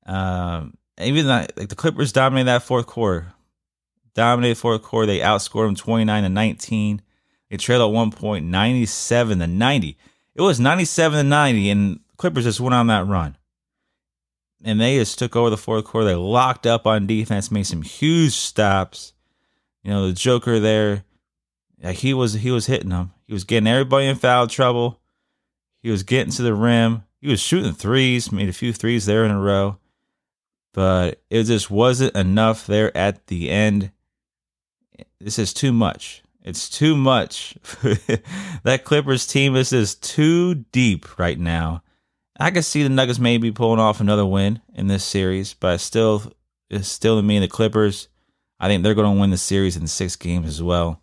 Um, 0.06 0.76
even 1.00 1.26
that, 1.26 1.56
like 1.56 1.68
the 1.68 1.74
Clippers 1.76 2.12
dominated 2.12 2.46
that 2.46 2.62
fourth 2.62 2.86
quarter. 2.86 3.32
Dominated 4.18 4.56
fourth 4.56 4.82
quarter. 4.82 5.06
They 5.06 5.20
outscored 5.20 5.68
them 5.68 5.76
29 5.76 6.24
to 6.24 6.28
19. 6.28 7.02
They 7.50 7.56
trailed 7.56 7.88
at 7.88 7.94
one 7.94 8.10
point 8.10 8.46
97 8.46 9.38
to 9.38 9.46
90. 9.46 9.96
It 10.34 10.42
was 10.42 10.58
97 10.58 11.18
to 11.18 11.22
90, 11.22 11.70
and 11.70 12.00
Clippers 12.16 12.42
just 12.42 12.58
went 12.58 12.74
on 12.74 12.88
that 12.88 13.06
run. 13.06 13.36
And 14.64 14.80
they 14.80 14.98
just 14.98 15.20
took 15.20 15.36
over 15.36 15.50
the 15.50 15.56
fourth 15.56 15.84
quarter. 15.84 16.08
They 16.08 16.16
locked 16.16 16.66
up 16.66 16.84
on 16.84 17.06
defense, 17.06 17.52
made 17.52 17.68
some 17.68 17.82
huge 17.82 18.32
stops. 18.32 19.12
You 19.84 19.92
know, 19.92 20.08
the 20.08 20.14
Joker 20.14 20.58
there, 20.58 21.04
he 21.80 22.12
was 22.12 22.34
he 22.34 22.50
was 22.50 22.66
hitting 22.66 22.90
them. 22.90 23.12
He 23.28 23.32
was 23.32 23.44
getting 23.44 23.68
everybody 23.68 24.06
in 24.06 24.16
foul 24.16 24.48
trouble. 24.48 25.00
He 25.80 25.92
was 25.92 26.02
getting 26.02 26.32
to 26.32 26.42
the 26.42 26.54
rim. 26.54 27.04
He 27.20 27.28
was 27.28 27.40
shooting 27.40 27.72
threes, 27.72 28.32
made 28.32 28.48
a 28.48 28.52
few 28.52 28.72
threes 28.72 29.06
there 29.06 29.24
in 29.24 29.30
a 29.30 29.40
row. 29.40 29.78
But 30.72 31.22
it 31.30 31.44
just 31.44 31.70
wasn't 31.70 32.16
enough 32.16 32.66
there 32.66 32.94
at 32.96 33.28
the 33.28 33.48
end. 33.48 33.92
This 35.20 35.38
is 35.38 35.52
too 35.52 35.72
much. 35.72 36.22
It's 36.42 36.68
too 36.68 36.96
much. 36.96 37.56
that 38.62 38.84
Clippers 38.84 39.26
team 39.26 39.56
is 39.56 39.70
just 39.70 40.02
too 40.02 40.54
deep 40.72 41.18
right 41.18 41.38
now. 41.38 41.82
I 42.40 42.50
can 42.50 42.62
see 42.62 42.82
the 42.82 42.88
Nuggets 42.88 43.18
maybe 43.18 43.50
pulling 43.50 43.80
off 43.80 44.00
another 44.00 44.24
win 44.24 44.60
in 44.74 44.86
this 44.86 45.04
series, 45.04 45.54
but 45.54 45.80
still, 45.80 46.32
it's 46.70 46.88
still 46.88 47.16
to 47.16 47.22
me 47.22 47.38
the 47.38 47.48
Clippers. 47.48 48.08
I 48.60 48.68
think 48.68 48.82
they're 48.82 48.94
going 48.94 49.14
to 49.14 49.20
win 49.20 49.30
the 49.30 49.36
series 49.36 49.76
in 49.76 49.86
six 49.86 50.16
games 50.16 50.46
as 50.46 50.62
well. 50.62 51.02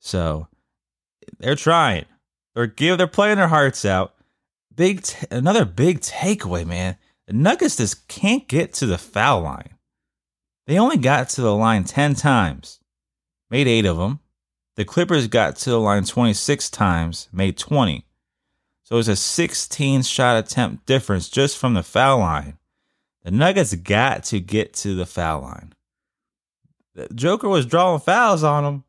So 0.00 0.48
they're 1.38 1.56
trying. 1.56 2.04
They're 2.54 2.66
give. 2.66 2.98
They're 2.98 3.06
playing 3.06 3.36
their 3.36 3.48
hearts 3.48 3.84
out. 3.84 4.14
Big 4.74 5.02
t- 5.02 5.26
another 5.30 5.64
big 5.64 6.00
takeaway, 6.00 6.66
man. 6.66 6.96
The 7.26 7.32
Nuggets 7.32 7.76
just 7.76 8.06
can't 8.08 8.46
get 8.46 8.74
to 8.74 8.86
the 8.86 8.98
foul 8.98 9.42
line. 9.42 9.74
They 10.66 10.78
only 10.78 10.96
got 10.96 11.30
to 11.30 11.40
the 11.40 11.54
line 11.54 11.84
ten 11.84 12.14
times, 12.14 12.80
made 13.50 13.66
eight 13.66 13.86
of 13.86 13.96
them. 13.96 14.20
The 14.76 14.84
Clippers 14.84 15.28
got 15.28 15.56
to 15.56 15.70
the 15.70 15.80
line 15.80 16.04
26 16.04 16.70
times, 16.70 17.28
made 17.32 17.56
20. 17.56 18.04
So 18.82 18.98
it's 18.98 19.08
a 19.08 19.16
16 19.16 20.02
shot 20.02 20.36
attempt 20.36 20.86
difference 20.86 21.28
just 21.28 21.56
from 21.56 21.74
the 21.74 21.82
foul 21.82 22.18
line. 22.18 22.58
The 23.22 23.30
Nuggets 23.30 23.74
got 23.74 24.24
to 24.24 24.40
get 24.40 24.74
to 24.74 24.94
the 24.94 25.06
foul 25.06 25.42
line. 25.42 25.72
The 26.94 27.08
Joker 27.14 27.48
was 27.48 27.66
drawing 27.66 28.00
fouls 28.00 28.44
on 28.44 28.64
them, 28.64 28.84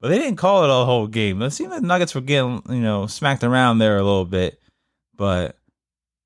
but 0.00 0.08
they 0.08 0.18
didn't 0.18 0.36
call 0.36 0.64
it 0.64 0.70
a 0.70 0.84
whole 0.84 1.06
game. 1.06 1.40
It 1.40 1.50
seemed 1.52 1.72
the 1.72 1.80
Nuggets 1.80 2.14
were 2.14 2.20
getting, 2.20 2.62
you 2.68 2.80
know, 2.80 3.06
smacked 3.06 3.42
around 3.42 3.78
there 3.78 3.96
a 3.96 4.02
little 4.02 4.26
bit, 4.26 4.60
but 5.16 5.56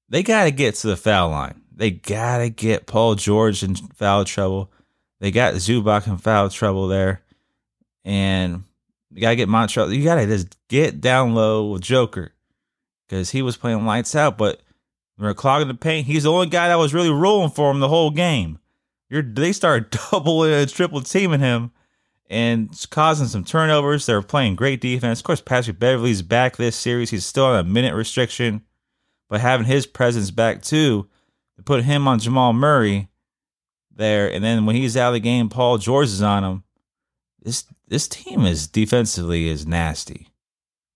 they 0.08 0.22
got 0.22 0.44
to 0.44 0.50
get 0.50 0.74
to 0.76 0.88
the 0.88 0.96
foul 0.96 1.30
line. 1.30 1.62
They 1.74 1.90
got 1.90 2.38
to 2.38 2.50
get 2.50 2.86
Paul 2.86 3.14
George 3.14 3.62
in 3.62 3.76
foul 3.76 4.24
trouble. 4.24 4.70
They 5.20 5.30
got 5.30 5.54
Zubac 5.54 6.06
in 6.06 6.18
foul 6.18 6.50
trouble 6.50 6.88
there. 6.88 7.22
And 8.04 8.64
you 9.12 9.20
got 9.20 9.30
to 9.30 9.36
get 9.36 9.48
Montrezl. 9.48 9.94
You 9.94 10.04
got 10.04 10.16
to 10.16 10.26
just 10.26 10.56
get 10.68 11.00
down 11.00 11.34
low 11.34 11.70
with 11.70 11.82
Joker 11.82 12.32
because 13.06 13.30
he 13.30 13.42
was 13.42 13.56
playing 13.56 13.84
lights 13.84 14.14
out. 14.14 14.38
But 14.38 14.60
when 15.16 15.26
they're 15.26 15.34
clogging 15.34 15.68
the 15.68 15.74
paint, 15.74 16.06
he's 16.06 16.22
the 16.22 16.32
only 16.32 16.46
guy 16.46 16.68
that 16.68 16.78
was 16.78 16.94
really 16.94 17.10
rolling 17.10 17.50
for 17.50 17.70
him 17.70 17.80
the 17.80 17.88
whole 17.88 18.10
game. 18.10 18.58
You're, 19.08 19.22
they 19.22 19.52
started 19.52 19.90
doubling 20.10 20.52
and 20.52 20.70
triple 20.70 21.02
teaming 21.02 21.40
him 21.40 21.72
and 22.30 22.74
causing 22.90 23.26
some 23.26 23.44
turnovers. 23.44 24.06
They're 24.06 24.22
playing 24.22 24.56
great 24.56 24.80
defense. 24.80 25.20
Of 25.20 25.24
course, 25.24 25.42
Patrick 25.42 25.78
Beverley's 25.78 26.22
back 26.22 26.56
this 26.56 26.76
series. 26.76 27.10
He's 27.10 27.26
still 27.26 27.44
on 27.44 27.58
a 27.58 27.64
minute 27.64 27.94
restriction, 27.94 28.62
but 29.28 29.42
having 29.42 29.66
his 29.66 29.86
presence 29.86 30.30
back 30.30 30.62
too, 30.62 31.08
to 31.56 31.62
put 31.62 31.84
him 31.84 32.08
on 32.08 32.18
Jamal 32.18 32.54
Murray 32.54 33.10
there, 33.94 34.32
and 34.32 34.42
then 34.42 34.64
when 34.64 34.76
he's 34.76 34.96
out 34.96 35.08
of 35.08 35.14
the 35.14 35.20
game, 35.20 35.50
Paul 35.50 35.76
George 35.76 36.08
is 36.08 36.22
on 36.22 36.42
him. 36.42 36.64
This 37.42 37.66
this 37.88 38.08
team 38.08 38.44
is 38.44 38.68
defensively 38.68 39.48
is 39.48 39.66
nasty. 39.66 40.28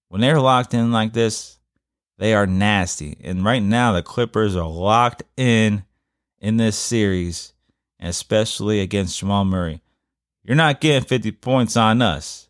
When 0.09 0.21
they're 0.21 0.41
locked 0.41 0.75
in 0.75 0.93
like 0.93 1.13
this, 1.13 1.59
they 2.19 2.35
are 2.35 2.47
nasty. 2.47 3.17
And 3.23 3.45
right 3.45 3.63
now, 3.63 3.93
the 3.93 4.03
Clippers 4.03 4.57
are 4.57 4.69
locked 4.69 5.23
in 5.37 5.85
in 6.39 6.57
this 6.57 6.77
series, 6.77 7.53
especially 8.01 8.81
against 8.81 9.19
Jamal 9.19 9.45
Murray. 9.45 9.83
You're 10.43 10.57
not 10.57 10.81
getting 10.81 11.07
50 11.07 11.33
points 11.33 11.77
on 11.77 12.01
us. 12.01 12.49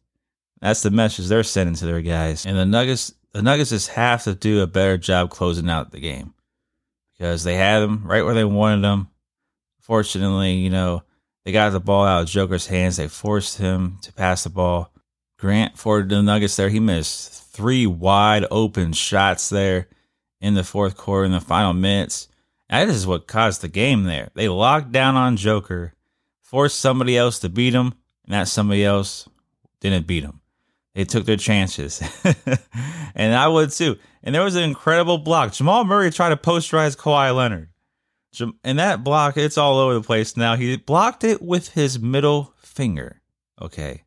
That's 0.60 0.82
the 0.82 0.90
message 0.90 1.26
they're 1.26 1.42
sending 1.42 1.74
to 1.76 1.86
their 1.86 2.02
guys. 2.02 2.46
And 2.46 2.56
the 2.56 2.66
Nuggets, 2.66 3.12
the 3.32 3.42
Nuggets 3.42 3.70
just 3.70 3.88
have 3.88 4.24
to 4.24 4.34
do 4.34 4.60
a 4.60 4.66
better 4.66 4.98
job 4.98 5.30
closing 5.30 5.68
out 5.70 5.90
the 5.90 6.00
game 6.00 6.34
because 7.12 7.44
they 7.44 7.54
had 7.54 7.80
them 7.80 8.02
right 8.04 8.24
where 8.24 8.34
they 8.34 8.44
wanted 8.44 8.82
them. 8.82 9.08
Fortunately, 9.80 10.54
you 10.54 10.70
know, 10.70 11.02
they 11.46 11.52
got 11.52 11.70
the 11.70 11.78
ball 11.78 12.04
out 12.04 12.22
of 12.24 12.28
Joker's 12.28 12.66
hands. 12.66 12.96
They 12.96 13.06
forced 13.06 13.58
him 13.58 13.98
to 14.02 14.12
pass 14.12 14.42
the 14.42 14.50
ball. 14.50 14.92
Grant 15.38 15.78
for 15.78 16.02
the 16.02 16.20
Nuggets 16.20 16.56
there, 16.56 16.70
he 16.70 16.80
missed 16.80 17.52
three 17.52 17.86
wide 17.86 18.44
open 18.50 18.92
shots 18.92 19.48
there 19.48 19.86
in 20.40 20.54
the 20.54 20.64
fourth 20.64 20.96
quarter 20.96 21.24
in 21.24 21.30
the 21.30 21.40
final 21.40 21.72
minutes. 21.72 22.26
That 22.68 22.88
is 22.88 23.06
what 23.06 23.28
caused 23.28 23.60
the 23.60 23.68
game 23.68 24.02
there. 24.02 24.30
They 24.34 24.48
locked 24.48 24.90
down 24.90 25.14
on 25.14 25.36
Joker, 25.36 25.94
forced 26.42 26.80
somebody 26.80 27.16
else 27.16 27.38
to 27.38 27.48
beat 27.48 27.74
him, 27.74 27.94
and 28.24 28.34
that 28.34 28.48
somebody 28.48 28.84
else 28.84 29.28
didn't 29.78 30.08
beat 30.08 30.24
him. 30.24 30.40
They 30.96 31.04
took 31.04 31.26
their 31.26 31.36
chances. 31.36 32.02
and 33.14 33.34
I 33.36 33.46
would 33.46 33.70
too. 33.70 33.98
And 34.24 34.34
there 34.34 34.42
was 34.42 34.56
an 34.56 34.64
incredible 34.64 35.18
block. 35.18 35.52
Jamal 35.52 35.84
Murray 35.84 36.10
tried 36.10 36.30
to 36.30 36.36
posterize 36.36 36.96
Kawhi 36.96 37.32
Leonard. 37.36 37.68
And 38.64 38.78
that 38.78 39.04
block, 39.04 39.36
it's 39.36 39.58
all 39.58 39.78
over 39.78 39.94
the 39.94 40.00
place 40.02 40.36
now. 40.36 40.56
He 40.56 40.76
blocked 40.76 41.24
it 41.24 41.42
with 41.42 41.70
his 41.70 41.98
middle 41.98 42.54
finger. 42.58 43.22
Okay. 43.60 44.02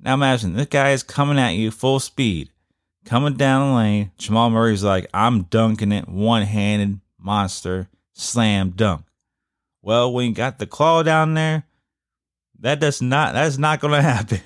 Now 0.00 0.14
imagine 0.14 0.54
this 0.54 0.66
guy 0.66 0.90
is 0.90 1.02
coming 1.02 1.38
at 1.38 1.50
you 1.50 1.70
full 1.70 2.00
speed 2.00 2.50
coming 3.04 3.34
down 3.34 3.70
the 3.70 3.76
lane. 3.76 4.10
Jamal 4.18 4.50
Murray's 4.50 4.84
like, 4.84 5.08
I'm 5.12 5.42
dunking 5.44 5.92
it, 5.92 6.08
one 6.08 6.42
handed 6.42 7.00
monster, 7.18 7.88
slam 8.12 8.70
dunk. 8.70 9.04
Well, 9.82 10.12
when 10.12 10.30
you 10.30 10.34
got 10.34 10.58
the 10.58 10.66
claw 10.66 11.02
down 11.02 11.34
there, 11.34 11.64
that 12.58 12.80
does 12.80 13.02
not 13.02 13.34
that's 13.34 13.58
not 13.58 13.80
gonna 13.80 14.02
happen. 14.02 14.40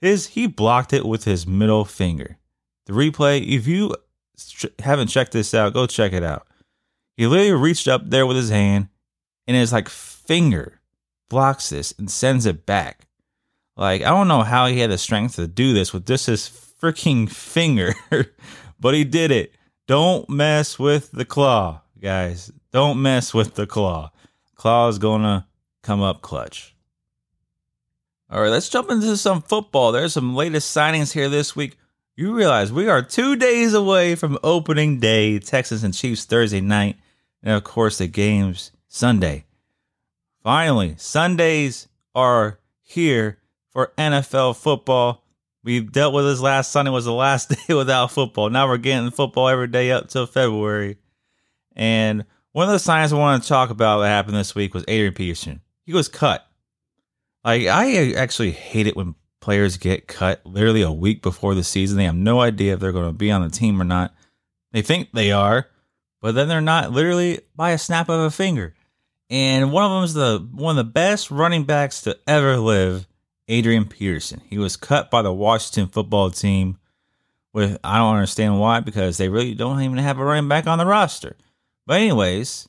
His 0.00 0.28
he 0.28 0.46
blocked 0.46 0.92
it 0.92 1.06
with 1.06 1.24
his 1.24 1.46
middle 1.46 1.84
finger. 1.84 2.38
The 2.86 2.92
replay, 2.92 3.46
if 3.46 3.66
you 3.66 3.94
haven't 4.80 5.08
checked 5.08 5.32
this 5.32 5.54
out, 5.54 5.72
go 5.72 5.86
check 5.86 6.12
it 6.12 6.22
out. 6.22 6.46
He 7.22 7.28
literally 7.28 7.52
reached 7.52 7.86
up 7.86 8.10
there 8.10 8.26
with 8.26 8.36
his 8.36 8.50
hand, 8.50 8.88
and 9.46 9.56
his 9.56 9.72
like 9.72 9.88
finger 9.88 10.80
blocks 11.30 11.68
this 11.68 11.94
and 11.96 12.10
sends 12.10 12.46
it 12.46 12.66
back. 12.66 13.06
Like 13.76 14.02
I 14.02 14.10
don't 14.10 14.26
know 14.26 14.42
how 14.42 14.66
he 14.66 14.80
had 14.80 14.90
the 14.90 14.98
strength 14.98 15.36
to 15.36 15.46
do 15.46 15.72
this 15.72 15.92
with 15.92 16.04
just 16.04 16.26
his 16.26 16.48
freaking 16.48 17.30
finger, 17.30 17.94
but 18.80 18.94
he 18.94 19.04
did 19.04 19.30
it. 19.30 19.54
Don't 19.86 20.28
mess 20.28 20.80
with 20.80 21.12
the 21.12 21.24
claw, 21.24 21.82
guys. 22.00 22.50
Don't 22.72 23.00
mess 23.00 23.32
with 23.32 23.54
the 23.54 23.68
claw. 23.68 24.10
Claw 24.56 24.88
is 24.88 24.98
to 24.98 25.44
come 25.84 26.02
up 26.02 26.22
clutch. 26.22 26.74
All 28.30 28.42
right, 28.42 28.50
let's 28.50 28.68
jump 28.68 28.90
into 28.90 29.16
some 29.16 29.42
football. 29.42 29.92
There's 29.92 30.14
some 30.14 30.34
latest 30.34 30.76
signings 30.76 31.12
here 31.12 31.28
this 31.28 31.54
week. 31.54 31.76
You 32.16 32.34
realize 32.34 32.72
we 32.72 32.88
are 32.88 33.00
two 33.00 33.36
days 33.36 33.74
away 33.74 34.16
from 34.16 34.38
opening 34.42 34.98
day, 34.98 35.38
Texans 35.38 35.84
and 35.84 35.94
Chiefs 35.94 36.24
Thursday 36.24 36.60
night, 36.60 36.96
and 37.42 37.54
of 37.54 37.64
course 37.64 37.98
the 37.98 38.06
games 38.06 38.72
Sunday. 38.88 39.44
Finally, 40.42 40.94
Sundays 40.98 41.88
are 42.14 42.58
here 42.80 43.38
for 43.70 43.92
NFL 43.96 44.56
football. 44.56 45.24
We 45.64 45.80
dealt 45.80 46.14
with 46.14 46.24
this 46.24 46.40
last 46.40 46.72
Sunday 46.72 46.90
was 46.90 47.04
the 47.04 47.12
last 47.12 47.48
day 47.68 47.74
without 47.74 48.10
football. 48.10 48.50
Now 48.50 48.68
we're 48.68 48.76
getting 48.76 49.10
football 49.10 49.48
every 49.48 49.68
day 49.68 49.92
up 49.92 50.08
till 50.08 50.26
February. 50.26 50.98
And 51.74 52.24
one 52.52 52.68
of 52.68 52.72
the 52.72 52.78
signs 52.78 53.12
I 53.12 53.16
want 53.16 53.42
to 53.42 53.48
talk 53.48 53.70
about 53.70 54.00
that 54.00 54.08
happened 54.08 54.36
this 54.36 54.54
week 54.54 54.74
was 54.74 54.84
Adrian 54.88 55.14
Peterson. 55.14 55.60
He 55.86 55.92
was 55.92 56.08
cut. 56.08 56.46
Like 57.44 57.66
I 57.66 58.12
actually 58.12 58.50
hate 58.50 58.86
it 58.86 58.96
when 58.96 59.14
players 59.40 59.76
get 59.76 60.06
cut 60.06 60.44
literally 60.44 60.82
a 60.82 60.92
week 60.92 61.22
before 61.22 61.54
the 61.54 61.64
season. 61.64 61.96
They 61.96 62.04
have 62.04 62.14
no 62.14 62.40
idea 62.40 62.74
if 62.74 62.80
they're 62.80 62.92
going 62.92 63.08
to 63.08 63.12
be 63.12 63.30
on 63.30 63.42
the 63.42 63.50
team 63.50 63.80
or 63.80 63.84
not. 63.84 64.14
They 64.72 64.82
think 64.82 65.08
they 65.12 65.32
are, 65.32 65.68
but 66.22 66.34
then 66.34 66.48
they're 66.48 66.62
not 66.62 66.92
literally 66.92 67.40
by 67.54 67.72
a 67.72 67.78
snap 67.78 68.08
of 68.08 68.20
a 68.20 68.30
finger. 68.30 68.74
And 69.28 69.72
one 69.72 69.84
of 69.84 69.90
them 69.90 70.04
is 70.04 70.14
the 70.14 70.48
one 70.52 70.78
of 70.78 70.86
the 70.86 70.90
best 70.90 71.30
running 71.30 71.64
backs 71.64 72.00
to 72.02 72.18
ever 72.26 72.56
live 72.56 73.06
Adrian 73.48 73.86
Peterson. 73.86 74.40
He 74.48 74.56
was 74.56 74.76
cut 74.76 75.10
by 75.10 75.20
the 75.22 75.32
Washington 75.32 75.88
football 75.88 76.30
team 76.30 76.78
with 77.52 77.78
I 77.82 77.98
don't 77.98 78.14
understand 78.14 78.60
why 78.60 78.80
because 78.80 79.18
they 79.18 79.28
really 79.28 79.54
don't 79.54 79.82
even 79.82 79.98
have 79.98 80.18
a 80.18 80.24
running 80.24 80.48
back 80.48 80.66
on 80.66 80.78
the 80.78 80.86
roster. 80.86 81.36
But 81.86 82.00
anyways, 82.00 82.68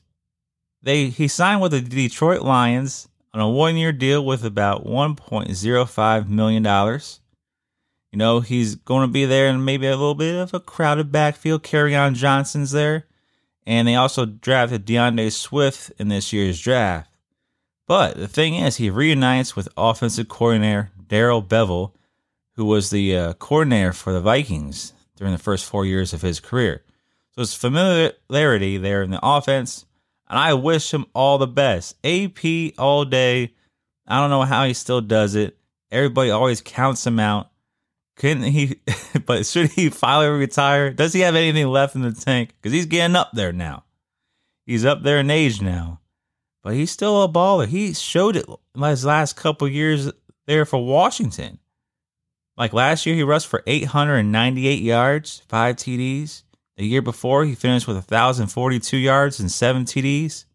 they 0.81 1.07
he 1.07 1.27
signed 1.27 1.61
with 1.61 1.73
the 1.73 1.81
Detroit 1.81 2.41
Lions 2.41 3.07
on 3.33 3.41
a 3.41 3.47
one 3.47 3.77
year 3.77 3.91
deal 3.91 4.25
with 4.25 4.43
about 4.43 4.85
1.05 4.85 6.27
million 6.27 6.63
dollars. 6.63 7.19
You 8.11 8.17
know, 8.17 8.39
he's 8.39 8.75
going 8.75 9.07
to 9.07 9.11
be 9.11 9.25
there 9.25 9.47
and 9.47 9.65
maybe 9.65 9.87
a 9.87 9.91
little 9.91 10.15
bit 10.15 10.35
of 10.35 10.53
a 10.53 10.59
crowded 10.59 11.11
backfield. 11.11 11.63
Kerryon 11.63 12.13
Johnson's 12.13 12.71
there. 12.71 13.07
And 13.65 13.87
they 13.87 13.95
also 13.95 14.25
drafted 14.25 14.85
D'Andre 14.85 15.29
Swift 15.29 15.91
in 15.97 16.09
this 16.09 16.33
year's 16.33 16.61
draft. 16.61 17.09
But 17.87 18.17
the 18.17 18.27
thing 18.27 18.55
is, 18.55 18.77
he 18.77 18.89
reunites 18.89 19.55
with 19.55 19.69
offensive 19.77 20.27
coordinator 20.27 20.91
Darrell 21.07 21.43
Bevell, 21.43 21.91
who 22.55 22.65
was 22.65 22.89
the 22.89 23.15
uh, 23.15 23.33
coordinator 23.33 23.93
for 23.93 24.13
the 24.13 24.21
Vikings 24.21 24.93
during 25.15 25.33
the 25.33 25.39
first 25.39 25.65
four 25.65 25.85
years 25.85 26.13
of 26.13 26.21
his 26.21 26.39
career. 26.39 26.83
So 27.31 27.41
it's 27.41 27.53
familiarity 27.53 28.77
there 28.77 29.01
in 29.01 29.11
the 29.11 29.19
offense, 29.21 29.85
and 30.29 30.37
I 30.37 30.53
wish 30.53 30.93
him 30.93 31.05
all 31.13 31.37
the 31.37 31.47
best. 31.47 31.95
AP 32.05 32.73
all 32.77 33.05
day. 33.05 33.53
I 34.07 34.19
don't 34.19 34.29
know 34.29 34.43
how 34.43 34.65
he 34.65 34.73
still 34.73 35.01
does 35.01 35.35
it. 35.35 35.57
Everybody 35.91 36.29
always 36.29 36.61
counts 36.61 37.05
him 37.05 37.19
out. 37.19 37.49
Couldn't 38.15 38.43
he? 38.43 38.79
but 39.25 39.45
should 39.45 39.71
he 39.71 39.89
finally 39.89 40.29
retire? 40.29 40.91
Does 40.91 41.13
he 41.13 41.21
have 41.21 41.35
anything 41.35 41.67
left 41.67 41.95
in 41.95 42.01
the 42.01 42.11
tank? 42.11 42.53
Because 42.55 42.73
he's 42.73 42.85
getting 42.85 43.15
up 43.15 43.31
there 43.33 43.51
now. 43.51 43.85
He's 44.65 44.85
up 44.85 45.03
there 45.03 45.19
in 45.19 45.29
age 45.29 45.61
now, 45.61 45.99
but 46.61 46.73
he's 46.73 46.91
still 46.91 47.23
a 47.23 47.29
baller. 47.29 47.67
He 47.67 47.93
showed 47.93 48.35
it 48.35 48.45
his 48.77 49.05
last 49.05 49.35
couple 49.35 49.67
years 49.67 50.11
there 50.45 50.65
for 50.65 50.83
Washington. 50.85 51.59
Like 52.55 52.71
last 52.71 53.05
year, 53.05 53.15
he 53.15 53.23
rushed 53.23 53.47
for 53.47 53.63
898 53.65 54.81
yards, 54.81 55.41
five 55.47 55.75
TDs. 55.75 56.43
The 56.77 56.85
year 56.85 57.01
before, 57.01 57.45
he 57.45 57.55
finished 57.55 57.87
with 57.87 57.97
1,042 57.97 58.97
yards 58.97 59.39
and 59.39 59.51
seven 59.51 59.85
TDs. 59.85 60.45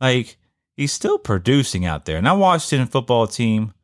Like, 0.00 0.36
he's 0.76 0.92
still 0.92 1.18
producing 1.18 1.84
out 1.84 2.04
there. 2.04 2.16
And 2.16 2.26
that 2.26 2.36
Washington 2.36 2.88
football 2.88 3.26
team 3.26 3.74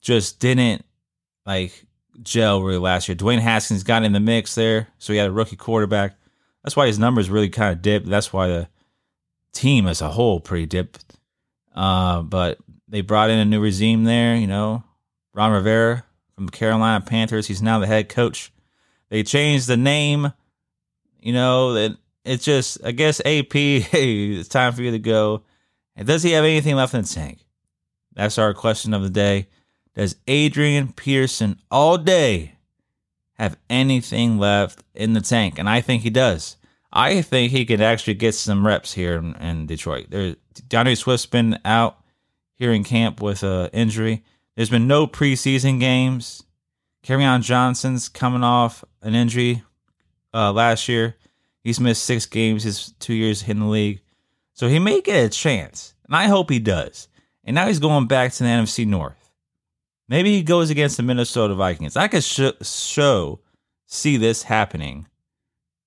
just 0.00 0.38
didn't, 0.38 0.84
like, 1.46 1.86
gel 2.22 2.62
really 2.62 2.78
last 2.78 3.08
year. 3.08 3.16
Dwayne 3.16 3.40
Haskins 3.40 3.82
got 3.82 4.04
in 4.04 4.12
the 4.12 4.20
mix 4.20 4.54
there, 4.54 4.88
so 4.98 5.12
he 5.12 5.18
had 5.18 5.28
a 5.28 5.32
rookie 5.32 5.56
quarterback. 5.56 6.16
That's 6.62 6.76
why 6.76 6.86
his 6.86 6.98
numbers 6.98 7.30
really 7.30 7.50
kind 7.50 7.72
of 7.72 7.82
dipped. 7.82 8.06
That's 8.06 8.32
why 8.32 8.48
the 8.48 8.68
team 9.52 9.86
as 9.86 10.00
a 10.00 10.08
whole 10.10 10.40
pretty 10.40 10.66
dipped. 10.66 11.04
Uh, 11.74 12.22
but 12.22 12.58
they 12.88 13.00
brought 13.00 13.30
in 13.30 13.38
a 13.38 13.44
new 13.44 13.60
regime 13.60 14.04
there, 14.04 14.36
you 14.36 14.46
know, 14.46 14.84
Ron 15.32 15.52
Rivera 15.52 16.04
from 16.34 16.46
the 16.46 16.52
Carolina 16.52 17.04
Panthers. 17.04 17.46
He's 17.46 17.62
now 17.62 17.78
the 17.78 17.86
head 17.86 18.08
coach. 18.08 18.52
They 19.08 19.22
changed 19.22 19.66
the 19.66 19.76
name, 19.76 20.32
you 21.20 21.32
know, 21.32 21.74
that 21.74 21.96
it's 22.24 22.44
just, 22.44 22.78
I 22.84 22.92
guess, 22.92 23.20
AP, 23.20 23.52
hey, 23.52 24.32
it's 24.32 24.48
time 24.48 24.72
for 24.72 24.82
you 24.82 24.92
to 24.92 24.98
go. 24.98 25.42
And 25.96 26.06
does 26.06 26.22
he 26.22 26.32
have 26.32 26.44
anything 26.44 26.76
left 26.76 26.94
in 26.94 27.02
the 27.02 27.08
tank? 27.08 27.38
That's 28.14 28.38
our 28.38 28.54
question 28.54 28.94
of 28.94 29.02
the 29.02 29.10
day. 29.10 29.48
Does 29.94 30.16
Adrian 30.26 30.92
Peterson 30.92 31.60
all 31.70 31.98
day 31.98 32.56
have 33.34 33.56
anything 33.70 34.38
left 34.38 34.82
in 34.94 35.12
the 35.12 35.20
tank? 35.20 35.58
And 35.58 35.68
I 35.68 35.80
think 35.80 36.02
he 36.02 36.10
does. 36.10 36.56
I 36.92 37.22
think 37.22 37.50
he 37.50 37.64
could 37.64 37.80
actually 37.80 38.14
get 38.14 38.34
some 38.34 38.66
reps 38.66 38.92
here 38.92 39.16
in, 39.16 39.34
in 39.36 39.66
Detroit. 39.66 40.06
There, 40.10 40.36
D'Andre 40.68 40.94
Swift's 40.94 41.26
been 41.26 41.58
out 41.64 41.98
here 42.54 42.72
in 42.72 42.84
camp 42.84 43.20
with 43.20 43.42
an 43.42 43.68
injury. 43.72 44.24
There's 44.56 44.70
been 44.70 44.86
no 44.86 45.06
preseason 45.06 45.80
games. 45.80 46.42
Kerryon 47.04 47.42
Johnson's 47.42 48.08
coming 48.08 48.44
off 48.44 48.84
an 49.02 49.14
injury 49.14 49.62
uh, 50.32 50.52
last 50.52 50.88
year. 50.88 51.16
He's 51.62 51.80
missed 51.80 52.04
six 52.04 52.26
games 52.26 52.62
his 52.62 52.92
two 53.00 53.14
years 53.14 53.46
in 53.48 53.58
the 53.58 53.66
league. 53.66 54.00
So 54.52 54.68
he 54.68 54.78
may 54.78 55.00
get 55.00 55.24
a 55.24 55.28
chance. 55.28 55.94
And 56.06 56.14
I 56.14 56.26
hope 56.26 56.50
he 56.50 56.58
does. 56.58 57.08
And 57.42 57.54
now 57.54 57.66
he's 57.66 57.78
going 57.78 58.06
back 58.06 58.32
to 58.32 58.44
the 58.44 58.48
NFC 58.48 58.86
North. 58.86 59.23
Maybe 60.08 60.32
he 60.32 60.42
goes 60.42 60.70
against 60.70 60.96
the 60.96 61.02
Minnesota 61.02 61.54
Vikings. 61.54 61.96
I 61.96 62.08
could 62.08 62.24
sh- 62.24 62.50
show, 62.62 63.40
see 63.86 64.16
this 64.16 64.42
happening 64.42 65.06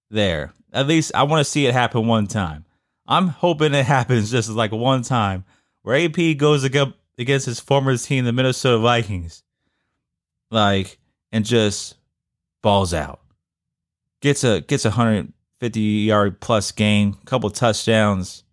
there. 0.09 0.53
At 0.74 0.88
least 0.88 1.12
I 1.13 1.24
want 1.24 1.45
to 1.45 1.50
see 1.50 1.65
it 1.65 1.74
happen 1.74 2.07
one 2.07 2.27
time. 2.27 2.65
I'm 3.07 3.27
hoping 3.27 3.74
it 3.74 3.86
happens 3.88 4.31
just 4.31 4.50
like 4.50 4.71
one 4.71 5.01
time 5.03 5.45
where 5.83 5.97
AP 5.97 6.38
goes 6.38 6.63
against 6.63 7.45
his 7.45 7.59
former 7.59 7.95
team, 7.97 8.25
the 8.25 8.33
Minnesota 8.33 8.79
Vikings, 8.79 9.43
like 10.51 10.97
and 11.31 11.45
just 11.45 11.95
balls 12.62 12.93
out, 12.93 13.21
gets 14.21 14.43
a 14.43 14.62
gets 14.62 14.86
a 14.86 14.91
hundred 14.91 15.32
fifty 15.60 15.80
yard 15.80 16.39
plus 16.41 16.71
game, 16.71 17.13
couple 17.25 17.49
touchdowns, 17.49 18.43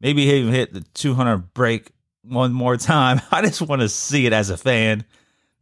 maybe 0.00 0.24
he 0.24 0.34
even 0.34 0.52
hit 0.52 0.72
the 0.72 0.80
two 0.94 1.14
hundred 1.14 1.52
break 1.54 1.90
one 2.28 2.52
more 2.52 2.76
time. 2.76 3.20
I 3.30 3.42
just 3.42 3.62
want 3.62 3.82
to 3.82 3.88
see 3.88 4.26
it 4.26 4.32
as 4.32 4.50
a 4.50 4.56
fan. 4.56 5.04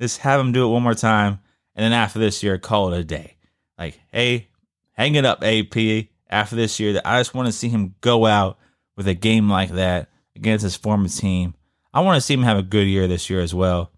Just 0.00 0.18
have 0.18 0.40
him 0.40 0.52
do 0.52 0.64
it 0.64 0.72
one 0.72 0.82
more 0.82 0.94
time, 0.94 1.40
and 1.74 1.84
then 1.84 1.92
after 1.92 2.18
this 2.18 2.42
year, 2.42 2.58
call 2.58 2.92
it 2.92 2.98
a 2.98 3.04
day. 3.04 3.36
Like, 3.78 4.00
hey, 4.12 4.48
hang 4.92 5.14
it 5.14 5.24
up, 5.24 5.42
AP. 5.42 6.06
After 6.28 6.56
this 6.56 6.80
year, 6.80 7.00
I 7.04 7.20
just 7.20 7.34
want 7.34 7.46
to 7.46 7.52
see 7.52 7.68
him 7.68 7.94
go 8.00 8.26
out 8.26 8.58
with 8.96 9.06
a 9.06 9.14
game 9.14 9.48
like 9.48 9.70
that 9.70 10.08
against 10.34 10.64
his 10.64 10.76
former 10.76 11.08
team. 11.08 11.54
I 11.92 12.00
want 12.00 12.16
to 12.16 12.20
see 12.20 12.34
him 12.34 12.42
have 12.42 12.58
a 12.58 12.62
good 12.62 12.88
year 12.88 13.06
this 13.06 13.30
year 13.30 13.40
as 13.40 13.54
well. 13.54 13.92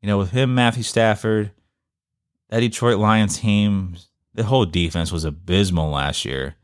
You 0.00 0.08
know, 0.08 0.18
with 0.18 0.32
him, 0.32 0.54
Matthew 0.54 0.82
Stafford, 0.82 1.52
that 2.48 2.60
Detroit 2.60 2.98
Lions 2.98 3.38
team, 3.38 3.96
the 4.34 4.42
whole 4.42 4.66
defense 4.66 5.12
was 5.12 5.24
abysmal 5.24 5.90
last 5.90 6.24
year, 6.24 6.56